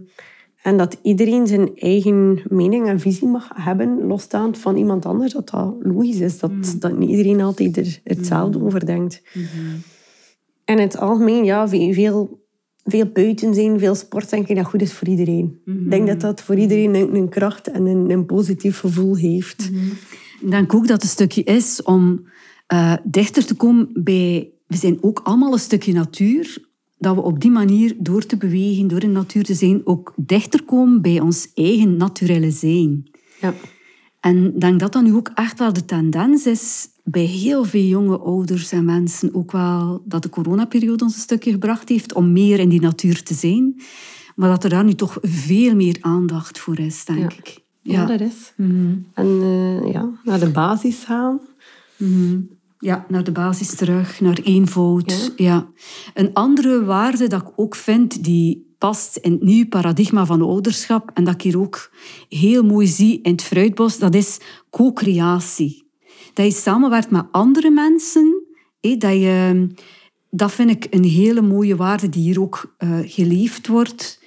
en 0.62 0.78
dat 0.78 0.97
iedereen 1.02 1.47
zijn 1.47 1.76
eigen 1.76 2.41
mening 2.50 2.88
en 2.88 3.00
visie 3.00 3.28
mag 3.28 3.50
hebben, 3.54 4.08
losstaand 4.08 4.58
van 4.58 4.78
iemand 4.78 5.06
anders. 5.06 5.34
Dat 5.34 5.50
dat 5.50 5.76
logisch 5.80 6.19
is. 6.19 6.39
Dat, 6.39 6.52
mm. 6.52 6.80
dat 6.80 6.97
niet 6.97 7.10
iedereen 7.10 7.41
altijd 7.41 7.78
er 7.78 8.00
hetzelfde 8.04 8.58
mm. 8.58 8.65
over 8.65 8.86
denkt. 8.86 9.21
Mm-hmm. 9.34 9.82
En 10.65 10.78
in 10.78 10.84
het 10.84 10.97
algemeen, 10.97 11.43
ja, 11.43 11.67
veel 11.67 12.41
veel 12.84 13.06
buiten 13.06 13.54
zijn, 13.54 13.80
veel 13.80 13.95
sport, 13.95 14.30
denk 14.30 14.47
ik 14.47 14.56
dat 14.56 14.65
goed 14.65 14.82
is 14.82 14.93
voor 14.93 15.08
iedereen. 15.08 15.62
Ik 15.65 15.89
denk 15.89 16.08
dat 16.08 16.21
dat 16.21 16.41
voor 16.41 16.56
iedereen 16.56 16.95
een, 16.95 17.15
een 17.15 17.30
kracht 17.30 17.71
en 17.71 17.86
een, 17.86 18.10
een, 18.10 18.26
positief 18.26 18.80
gevoel 18.80 19.15
heeft. 19.15 19.71
Mm 19.71 19.91
Ik 20.41 20.52
denk 20.52 20.74
ook 20.74 20.88
dat 20.88 20.91
het 20.91 21.04
een 21.04 21.10
stukje 21.10 21.43
is 21.43 21.84
om 21.84 22.26
uh, 22.74 22.93
dichter 23.04 23.45
te 23.45 23.56
komen 23.56 23.89
bij... 23.93 24.52
We 24.67 24.78
zijn 24.78 24.97
ook 25.02 25.19
allemaal 25.24 25.54
een 25.54 25.60
stukje 25.60 25.93
natuur. 25.93 26.70
Dat 27.01 27.15
we 27.15 27.21
op 27.21 27.39
die 27.39 27.51
manier, 27.51 27.95
door 27.97 28.25
te 28.25 28.37
bewegen, 28.37 28.87
door 28.87 29.01
in 29.01 29.07
de 29.07 29.19
natuur 29.19 29.43
te 29.43 29.53
zijn, 29.53 29.81
ook 29.83 30.13
dichter 30.15 30.63
komen 30.63 31.01
bij 31.01 31.19
ons 31.19 31.51
eigen 31.53 31.97
naturele 31.97 32.51
zijn. 32.51 33.09
Ja. 33.39 33.53
En 34.19 34.45
ik 34.45 34.61
denk 34.61 34.79
dat 34.79 34.93
dat 34.93 35.03
nu 35.03 35.15
ook 35.15 35.31
echt 35.33 35.59
wel 35.59 35.73
de 35.73 35.85
tendens 35.85 36.45
is 36.45 36.87
bij 37.03 37.23
heel 37.23 37.63
veel 37.63 37.83
jonge 37.83 38.19
ouders 38.19 38.71
en 38.71 38.85
mensen 38.85 39.33
ook 39.33 39.51
wel 39.51 40.01
dat 40.05 40.23
de 40.23 40.29
coronaperiode 40.29 41.03
ons 41.03 41.15
een 41.15 41.21
stukje 41.21 41.51
gebracht 41.51 41.89
heeft 41.89 42.13
om 42.13 42.31
meer 42.31 42.59
in 42.59 42.69
die 42.69 42.81
natuur 42.81 43.23
te 43.23 43.33
zijn. 43.33 43.81
Maar 44.35 44.49
dat 44.49 44.63
er 44.63 44.69
daar 44.69 44.83
nu 44.83 44.93
toch 44.93 45.17
veel 45.21 45.75
meer 45.75 45.97
aandacht 46.01 46.59
voor 46.59 46.79
is, 46.79 47.05
denk 47.05 47.33
ik. 47.33 47.63
Ja, 47.81 47.93
ja 47.93 48.05
dat 48.05 48.21
is. 48.21 48.53
Mhm. 48.57 48.97
En 49.13 49.27
uh, 49.27 49.91
ja, 49.91 50.09
naar 50.23 50.39
de 50.39 50.49
basis 50.49 51.03
gaan. 51.03 51.39
Mhm. 51.97 52.39
Ja, 52.81 53.05
naar 53.07 53.23
de 53.23 53.31
basis 53.31 53.75
terug, 53.75 54.21
naar 54.21 54.39
eenvoud. 54.43 55.31
Ja. 55.35 55.45
ja. 55.45 55.67
Een 56.13 56.33
andere 56.33 56.83
waarde 56.83 57.27
dat 57.27 57.41
ik 57.41 57.47
ook 57.55 57.75
vind, 57.75 58.23
die 58.23 58.75
past 58.77 59.15
in 59.15 59.31
het 59.31 59.41
nieuwe 59.41 59.67
paradigma 59.67 60.25
van 60.25 60.41
ouderschap, 60.41 61.11
en 61.13 61.23
dat 61.23 61.33
ik 61.33 61.41
hier 61.41 61.59
ook 61.59 61.91
heel 62.29 62.63
mooi 62.63 62.87
zie 62.87 63.21
in 63.21 63.31
het 63.31 63.43
fruitbos, 63.43 63.99
dat 63.99 64.15
is 64.15 64.39
co-creatie 64.69 65.81
dat 66.33 66.45
je 66.45 66.51
samenwerkt 66.51 67.11
met 67.11 67.25
andere 67.31 67.69
mensen. 67.69 68.43
dat, 68.81 69.13
je, 69.13 69.67
dat 70.29 70.51
vind 70.51 70.69
ik 70.69 70.87
een 70.89 71.03
hele 71.03 71.41
mooie 71.41 71.75
waarde 71.75 72.09
die 72.09 72.21
hier 72.21 72.41
ook 72.41 72.75
uh, 72.79 72.99
geleefd 73.03 73.67
wordt. 73.67 74.20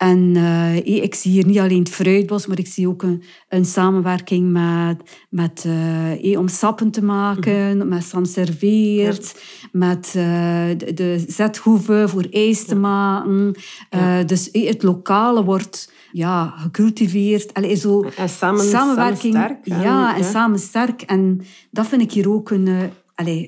En 0.00 0.34
uh, 0.34 0.76
ik 0.76 1.14
zie 1.14 1.30
hier 1.30 1.46
niet 1.46 1.58
alleen 1.58 1.78
het 1.78 1.88
fruitbos, 1.88 2.46
maar 2.46 2.58
ik 2.58 2.66
zie 2.66 2.88
ook 2.88 3.02
een, 3.02 3.22
een 3.48 3.64
samenwerking 3.64 4.50
met, 4.50 4.96
met, 5.30 5.64
uh, 6.22 6.38
om 6.38 6.48
sappen 6.48 6.90
te 6.90 7.04
maken, 7.04 7.76
mm 7.76 7.88
met 7.88 8.04
Sam 8.04 8.24
Serveert, 8.24 9.42
met 9.72 10.10
de, 10.12 10.92
de 10.94 11.24
zethoeven 11.28 12.08
voor 12.08 12.26
ijs 12.30 12.64
te 12.64 12.74
maken. 12.74 13.54
dus 14.26 14.48
het 14.52 14.82
lokale 14.82 15.44
wordt 15.44 15.92
ja, 16.12 16.54
gecultiveerd. 16.56 17.54
Allee, 17.54 17.76
zo 17.76 18.02
en 18.16 18.28
samen, 18.28 18.64
samenwerking. 18.64 19.34
Samen 19.34 19.58
sterk, 19.62 19.82
ja, 19.82 20.16
en 20.16 20.24
samen 20.24 20.58
sterk. 20.58 21.02
En 21.02 21.40
dat 21.70 21.86
vind 21.86 22.02
ik 22.02 22.12
hier 22.12 22.30
ook 22.30 22.50
een, 22.50 22.66
uh, 22.66 22.82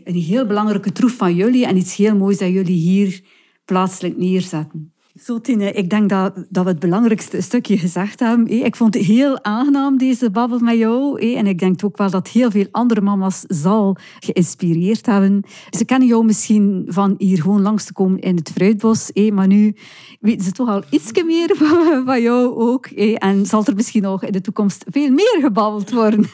een 0.04 0.14
heel 0.14 0.46
belangrijke 0.46 0.92
troef 0.92 1.12
van 1.12 1.34
jullie. 1.34 1.66
En 1.66 1.76
iets 1.76 1.96
heel 1.96 2.16
moois 2.16 2.38
dat 2.38 2.48
jullie 2.48 2.78
hier 2.78 3.22
plaatselijk 3.64 4.16
neerzetten. 4.16 4.92
Zo, 5.20 5.40
Tine, 5.40 5.72
ik 5.72 5.90
denk 5.90 6.08
dat, 6.08 6.46
dat 6.48 6.64
we 6.64 6.70
het 6.70 6.78
belangrijkste 6.78 7.40
stukje 7.40 7.78
gezegd 7.78 8.20
hebben. 8.20 8.64
Ik 8.64 8.76
vond 8.76 8.94
het 8.94 9.04
heel 9.04 9.44
aangenaam, 9.44 9.98
deze 9.98 10.30
babbel 10.30 10.58
met 10.58 10.78
jou. 10.78 11.20
En 11.34 11.46
ik 11.46 11.58
denk 11.58 11.84
ook 11.84 11.96
wel 11.96 12.10
dat 12.10 12.28
heel 12.28 12.50
veel 12.50 12.66
andere 12.70 13.00
mama's 13.00 13.44
zal 13.48 13.96
geïnspireerd 14.18 15.06
hebben. 15.06 15.44
Ze 15.70 15.84
kennen 15.84 16.08
jou 16.08 16.24
misschien 16.24 16.84
van 16.86 17.14
hier 17.18 17.40
gewoon 17.40 17.62
langs 17.62 17.84
te 17.84 17.92
komen 17.92 18.18
in 18.18 18.36
het 18.36 18.50
fruitbos. 18.50 19.10
Maar 19.32 19.46
nu 19.46 19.76
weten 20.20 20.44
ze 20.44 20.52
toch 20.52 20.68
al 20.68 20.82
iets 20.90 21.22
meer 21.24 21.56
van 22.06 22.22
jou 22.22 22.54
ook. 22.54 22.86
En 22.86 23.46
zal 23.46 23.64
er 23.64 23.74
misschien 23.74 24.02
nog 24.02 24.24
in 24.24 24.32
de 24.32 24.40
toekomst 24.40 24.84
veel 24.90 25.10
meer 25.10 25.38
gebabbeld 25.40 25.90
worden. 25.90 26.24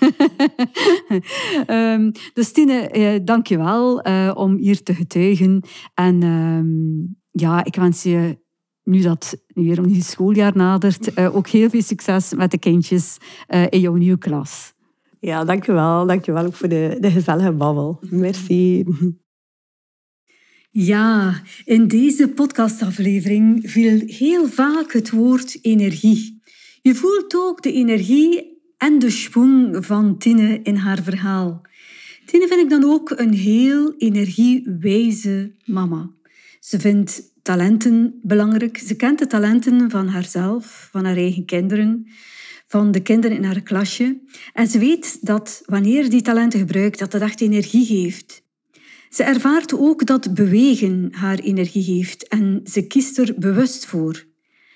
Ehm, 1.66 2.10
dus 2.34 2.52
Tine, 2.52 2.88
eh, 2.88 3.20
dank 3.24 3.46
je 3.46 3.56
wel 3.56 4.00
eh, 4.00 4.32
om 4.34 4.56
hier 4.56 4.82
te 4.82 4.94
getuigen. 4.94 5.62
En 5.94 6.22
ehm, 6.22 7.40
ja, 7.42 7.64
ik 7.64 7.74
wens 7.74 8.02
je 8.02 8.46
nu 8.88 9.00
dat 9.00 9.36
weer 9.46 9.78
om 9.78 9.86
die 9.86 10.02
schooljaar 10.02 10.56
nadert, 10.56 11.18
uh, 11.18 11.36
ook 11.36 11.48
heel 11.48 11.70
veel 11.70 11.82
succes 11.82 12.34
met 12.34 12.50
de 12.50 12.58
kindjes 12.58 13.16
uh, 13.48 13.66
in 13.70 13.80
jouw 13.80 13.94
nieuwe 13.94 14.18
klas. 14.18 14.72
Ja, 15.20 15.44
dankjewel. 15.44 16.06
Dankjewel 16.06 16.44
ook 16.44 16.54
voor 16.54 16.68
de, 16.68 16.96
de 17.00 17.10
gezellige 17.10 17.52
babbel. 17.52 17.98
Merci. 18.10 18.84
Ja, 20.70 21.42
in 21.64 21.88
deze 21.88 22.28
podcastaflevering 22.28 23.70
viel 23.70 24.02
heel 24.06 24.46
vaak 24.48 24.92
het 24.92 25.10
woord 25.10 25.58
energie. 25.62 26.40
Je 26.82 26.94
voelt 26.94 27.34
ook 27.36 27.62
de 27.62 27.72
energie 27.72 28.62
en 28.76 28.98
de 28.98 29.10
schwung 29.10 29.86
van 29.86 30.18
Tine 30.18 30.60
in 30.62 30.76
haar 30.76 31.02
verhaal. 31.02 31.62
Tine 32.24 32.46
vind 32.46 32.60
ik 32.60 32.70
dan 32.70 32.84
ook 32.84 33.12
een 33.16 33.32
heel 33.32 33.94
energiewijze 33.96 35.54
mama. 35.64 36.10
Ze 36.60 36.80
vindt 36.80 37.22
talenten 37.48 38.18
belangrijk. 38.22 38.78
Ze 38.78 38.94
kent 38.94 39.18
de 39.18 39.26
talenten 39.26 39.90
van 39.90 40.08
haarzelf, 40.08 40.88
van 40.92 41.04
haar 41.04 41.16
eigen 41.16 41.44
kinderen, 41.44 42.06
van 42.66 42.90
de 42.90 43.00
kinderen 43.00 43.36
in 43.36 43.44
haar 43.44 43.62
klasje. 43.62 44.20
En 44.52 44.66
ze 44.66 44.78
weet 44.78 45.26
dat 45.26 45.62
wanneer 45.64 46.10
die 46.10 46.22
talenten 46.22 46.58
gebruikt, 46.58 46.98
dat 46.98 47.10
dat 47.10 47.20
echt 47.20 47.40
energie 47.40 47.86
geeft. 47.86 48.42
Ze 49.08 49.22
ervaart 49.22 49.74
ook 49.74 50.06
dat 50.06 50.34
bewegen 50.34 51.08
haar 51.10 51.38
energie 51.38 51.82
geeft 51.82 52.28
en 52.28 52.60
ze 52.64 52.86
kiest 52.86 53.18
er 53.18 53.34
bewust 53.38 53.86
voor. 53.86 54.24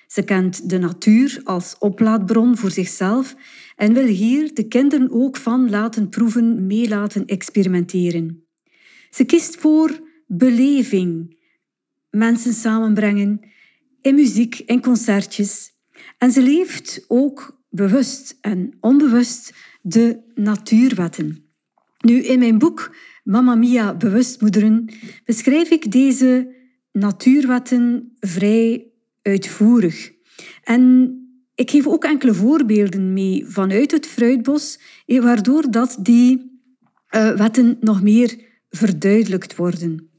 Ze 0.06 0.22
kent 0.22 0.70
de 0.70 0.78
natuur 0.78 1.40
als 1.44 1.76
oplaadbron 1.78 2.56
voor 2.56 2.70
zichzelf 2.70 3.34
en 3.76 3.92
wil 3.92 4.06
hier 4.06 4.54
de 4.54 4.68
kinderen 4.68 5.10
ook 5.10 5.36
van 5.36 5.70
laten 5.70 6.08
proeven, 6.08 6.66
mee 6.66 6.88
laten 6.88 7.26
experimenteren. 7.26 8.44
Ze 9.10 9.24
kiest 9.24 9.56
voor 9.56 10.00
beleving, 10.26 11.40
mensen 12.12 12.52
samenbrengen, 12.52 13.40
in 14.00 14.14
muziek, 14.14 14.58
in 14.58 14.80
concertjes. 14.80 15.70
En 16.18 16.30
ze 16.30 16.42
leeft 16.42 17.04
ook 17.08 17.64
bewust 17.70 18.38
en 18.40 18.76
onbewust 18.80 19.54
de 19.82 20.20
natuurwetten. 20.34 21.44
Nu, 21.98 22.22
in 22.22 22.38
mijn 22.38 22.58
boek 22.58 22.94
Mamma 23.24 23.54
Mia 23.54 23.94
Bewustmoederen 23.94 24.94
beschrijf 25.24 25.70
ik 25.70 25.92
deze 25.92 26.54
natuurwetten 26.92 28.16
vrij 28.20 28.86
uitvoerig. 29.22 30.12
En 30.62 31.12
ik 31.54 31.70
geef 31.70 31.86
ook 31.86 32.04
enkele 32.04 32.34
voorbeelden 32.34 33.12
mee 33.12 33.46
vanuit 33.46 33.90
het 33.90 34.06
fruitbos, 34.06 34.78
eh, 35.06 35.22
waardoor 35.22 35.70
dat 35.70 35.98
die 36.00 36.60
uh, 37.10 37.36
wetten 37.36 37.76
nog 37.80 38.02
meer 38.02 38.38
verduidelijkt 38.70 39.56
worden. 39.56 40.10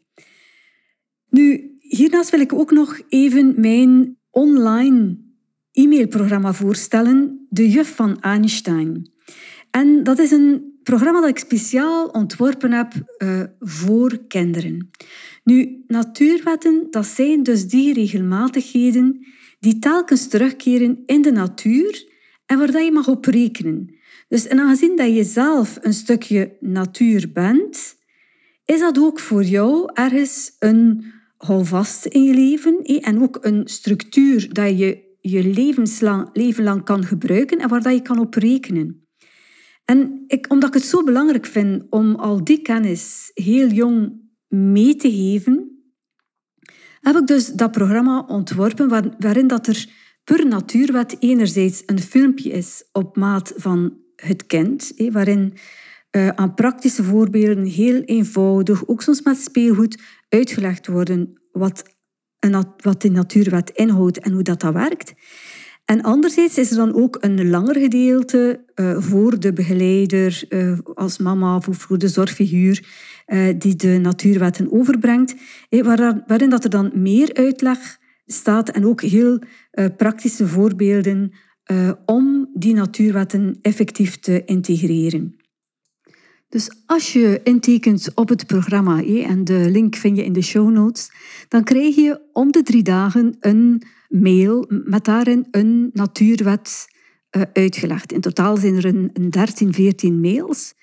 Nu, 1.30 1.73
Hiernaast 1.96 2.30
wil 2.30 2.40
ik 2.40 2.54
ook 2.54 2.72
nog 2.72 3.00
even 3.10 3.54
mijn 3.58 4.18
online 4.30 5.18
e-mailprogramma 5.72 6.54
voorstellen, 6.54 7.48
De 7.50 7.70
Juf 7.70 7.96
van 7.96 8.22
Einstein. 8.22 9.12
En 9.72 10.04
dat 10.04 10.20
is 10.20 10.32
een 10.32 10.80
programma 10.84 11.20
dat 11.22 11.30
ik 11.30 11.38
speciaal 11.38 12.08
ontworpen 12.08 12.72
heb 12.72 12.94
uh, 13.18 13.44
voor 13.60 14.18
kinderen. 14.28 14.90
Nu, 15.44 15.84
natuurwetten, 15.88 16.88
dat 16.90 17.06
zijn 17.06 17.44
dus 17.44 17.68
die 17.68 17.94
regelmatigheden 17.94 19.28
die 19.60 19.80
telkens 19.80 20.28
terugkeren 20.28 21.04
in 21.06 21.22
de 21.22 21.32
natuur 21.32 22.08
en 22.46 22.58
waar 22.58 22.84
je 22.84 22.92
mag 22.92 23.08
op 23.08 23.26
rekenen. 23.26 23.96
Dus 24.28 24.48
en 24.48 24.60
aangezien 24.60 24.96
dat 24.96 25.16
je 25.16 25.24
zelf 25.24 25.78
een 25.82 25.94
stukje 25.94 26.58
natuur 26.60 27.32
bent, 27.34 27.96
is 28.66 28.80
dat 28.80 29.00
ook 29.00 29.20
voor 29.20 29.44
jou 29.44 29.90
ergens 29.94 30.56
een 30.60 31.13
houvast 31.46 32.06
in 32.06 32.24
je 32.24 32.34
leven 32.34 32.82
en 32.82 33.22
ook 33.22 33.38
een 33.42 33.62
structuur 33.66 34.54
dat 34.54 34.80
je 34.80 35.12
je 35.20 35.44
levenslang, 35.44 36.30
leven 36.34 36.64
lang 36.64 36.84
kan 36.84 37.06
gebruiken 37.06 37.60
en 37.60 37.70
waar 37.70 37.82
dat 37.82 37.94
je 37.94 38.02
kan 38.02 38.20
op 38.20 38.34
rekenen. 38.34 39.08
En 39.86 40.24
ik, 40.28 40.52
omdat 40.52 40.70
ik 40.70 40.76
het 40.76 40.84
zo 40.84 41.04
belangrijk 41.04 41.46
vind 41.46 41.84
om 41.90 42.16
al 42.16 42.44
die 42.44 42.62
kennis 42.62 43.32
heel 43.34 43.68
jong 43.68 44.22
mee 44.48 44.96
te 44.96 45.12
geven, 45.12 45.84
heb 47.00 47.16
ik 47.16 47.28
dus 47.28 47.48
dat 47.48 47.72
programma 47.72 48.26
ontworpen 48.28 49.16
waarin 49.20 49.48
dat 49.48 49.68
er 49.68 49.88
per 50.24 50.48
natuurwet 50.48 51.16
enerzijds 51.20 51.84
een 51.86 52.00
filmpje 52.00 52.50
is 52.50 52.90
op 52.92 53.16
maat 53.16 53.54
van 53.56 53.98
het 54.16 54.46
kind, 54.46 54.94
waarin 55.12 55.54
uh, 56.16 56.28
aan 56.28 56.54
praktische 56.54 57.04
voorbeelden 57.04 57.66
heel 57.66 58.02
eenvoudig, 58.02 58.88
ook 58.88 59.02
soms 59.02 59.22
met 59.22 59.38
speelgoed, 59.38 60.02
uitgelegd 60.30 60.88
worden 60.88 61.34
wat, 61.52 61.84
een, 62.40 62.66
wat 62.78 63.02
de 63.02 63.10
natuurwet 63.10 63.70
inhoudt 63.70 64.20
en 64.20 64.32
hoe 64.32 64.44
dat, 64.44 64.60
dat 64.60 64.74
werkt. 64.74 65.14
En 65.86 66.02
anderzijds 66.02 66.58
is 66.58 66.72
er 66.72 66.78
dan 66.78 66.94
ook 66.94 67.18
een 67.20 67.50
langer 67.50 67.76
gedeelte 67.76 68.66
uh, 68.76 68.98
voor 69.00 69.40
de 69.40 69.54
begeleider 69.54 70.44
uh, 70.50 70.80
als 70.94 71.18
mama 71.18 71.56
of 71.56 71.68
voor 71.70 71.98
de 71.98 72.08
zorgfiguur 72.08 73.02
die 73.58 73.76
de 73.76 73.98
natuurwetten 74.02 74.72
overbrengt, 74.72 75.36
waar, 75.70 76.24
waarin 76.28 76.50
dat 76.50 76.64
er 76.64 76.70
dan 76.70 76.92
meer 76.94 77.34
uitleg 77.34 78.00
staat 78.26 78.70
en 78.70 78.86
ook 78.86 79.02
heel 79.02 79.40
praktische 79.98 80.48
voorbeelden 80.48 81.32
om 82.06 82.50
die 82.54 82.74
natuurwetten 82.74 83.58
effectief 83.62 84.20
te 84.20 84.46
integreren. 84.46 85.43
Dus 86.54 86.70
als 86.86 87.14
je 87.14 87.40
intekent 87.44 88.12
op 88.16 88.30
het 88.30 88.48
programma, 88.48 89.04
en 89.04 89.44
de 89.44 89.70
link 89.72 89.96
vind 89.96 90.18
je 90.18 90.24
in 90.24 90.34
de 90.34 90.42
show 90.42 90.72
notes, 90.72 91.12
dan 91.48 91.64
krijg 91.64 91.96
je 91.96 92.22
om 92.32 92.52
de 92.52 92.64
drie 92.64 92.84
dagen 92.84 93.36
een 93.40 93.84
mail 94.10 94.66
met 94.70 95.06
daarin 95.06 95.48
een 95.52 95.90
natuurwet 95.94 96.88
uh, 97.38 97.42
uitgelegd. 97.54 98.12
In 98.12 98.22
totaal 98.22 98.58
zijn 98.58 98.76
er 98.76 98.86
een, 98.86 99.10
een 99.14 99.30
13, 99.30 99.74
14 99.74 100.20
mails, 100.20 100.74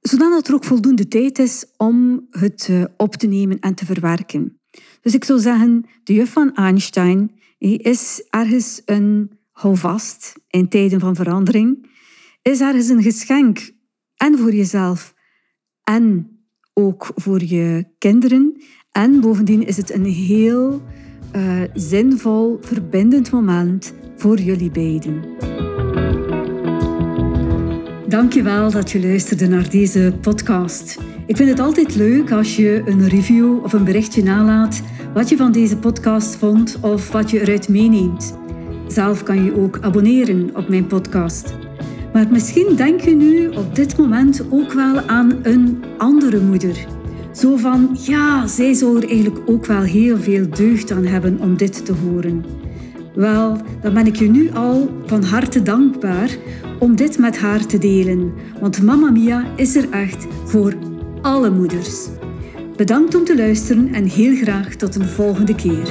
zodat 0.00 0.48
er 0.48 0.54
ook 0.54 0.64
voldoende 0.64 1.08
tijd 1.08 1.38
is 1.38 1.64
om 1.76 2.26
het 2.30 2.68
uh, 2.70 2.84
op 2.96 3.14
te 3.14 3.26
nemen 3.26 3.60
en 3.60 3.74
te 3.74 3.84
verwerken. 3.84 4.60
Dus 5.00 5.14
ik 5.14 5.24
zou 5.24 5.40
zeggen, 5.40 5.84
de 6.04 6.12
juf 6.12 6.32
van 6.32 6.54
Einstein 6.54 7.30
is 7.58 8.26
ergens 8.30 8.82
een 8.84 9.30
houvast 9.50 10.34
in 10.48 10.68
tijden 10.68 11.00
van 11.00 11.14
verandering, 11.14 11.90
is 12.42 12.60
ergens 12.60 12.88
een 12.88 13.02
geschenk 13.02 13.72
en 14.22 14.38
voor 14.38 14.54
jezelf 14.54 15.14
en 15.84 16.30
ook 16.74 17.10
voor 17.14 17.44
je 17.44 17.84
kinderen. 17.98 18.62
En 18.90 19.20
bovendien 19.20 19.66
is 19.66 19.76
het 19.76 19.92
een 19.92 20.04
heel 20.04 20.82
uh, 21.36 21.62
zinvol, 21.74 22.58
verbindend 22.60 23.30
moment 23.30 23.94
voor 24.16 24.38
jullie 24.38 24.70
beiden. 24.70 25.24
Dankjewel 28.08 28.70
dat 28.70 28.90
je 28.90 29.00
luisterde 29.00 29.46
naar 29.48 29.70
deze 29.70 30.14
podcast. 30.20 30.98
Ik 31.26 31.36
vind 31.36 31.48
het 31.48 31.60
altijd 31.60 31.94
leuk 31.94 32.30
als 32.32 32.56
je 32.56 32.82
een 32.86 33.08
review 33.08 33.64
of 33.64 33.72
een 33.72 33.84
berichtje 33.84 34.22
nalaat 34.22 34.82
wat 35.14 35.28
je 35.28 35.36
van 35.36 35.52
deze 35.52 35.76
podcast 35.76 36.36
vond 36.36 36.78
of 36.80 37.12
wat 37.12 37.30
je 37.30 37.40
eruit 37.40 37.68
meeneemt. 37.68 38.38
Zelf 38.86 39.22
kan 39.22 39.44
je 39.44 39.56
ook 39.56 39.78
abonneren 39.80 40.56
op 40.56 40.68
mijn 40.68 40.86
podcast. 40.86 41.61
Maar 42.12 42.26
misschien 42.30 42.76
denk 42.76 43.00
je 43.00 43.14
nu 43.14 43.48
op 43.48 43.74
dit 43.74 43.96
moment 43.96 44.42
ook 44.50 44.72
wel 44.72 45.00
aan 45.00 45.38
een 45.42 45.84
andere 45.98 46.40
moeder. 46.40 46.86
Zo 47.32 47.56
van, 47.56 47.96
ja, 48.00 48.46
zij 48.46 48.74
zou 48.74 48.96
er 48.96 49.08
eigenlijk 49.08 49.50
ook 49.50 49.66
wel 49.66 49.82
heel 49.82 50.18
veel 50.18 50.50
deugd 50.50 50.90
aan 50.90 51.04
hebben 51.04 51.38
om 51.40 51.56
dit 51.56 51.84
te 51.84 51.92
horen. 51.92 52.44
Wel, 53.14 53.56
dan 53.80 53.94
ben 53.94 54.06
ik 54.06 54.16
je 54.16 54.28
nu 54.28 54.50
al 54.50 54.90
van 55.06 55.22
harte 55.22 55.62
dankbaar 55.62 56.36
om 56.78 56.96
dit 56.96 57.18
met 57.18 57.38
haar 57.38 57.66
te 57.66 57.78
delen. 57.78 58.32
Want 58.60 58.82
Mamma 58.82 59.10
Mia 59.10 59.44
is 59.56 59.76
er 59.76 59.90
echt 59.90 60.26
voor 60.44 60.74
alle 61.22 61.50
moeders. 61.50 62.08
Bedankt 62.76 63.14
om 63.14 63.24
te 63.24 63.36
luisteren 63.36 63.94
en 63.94 64.04
heel 64.04 64.34
graag 64.34 64.74
tot 64.74 64.94
een 64.94 65.08
volgende 65.08 65.54
keer. 65.54 65.88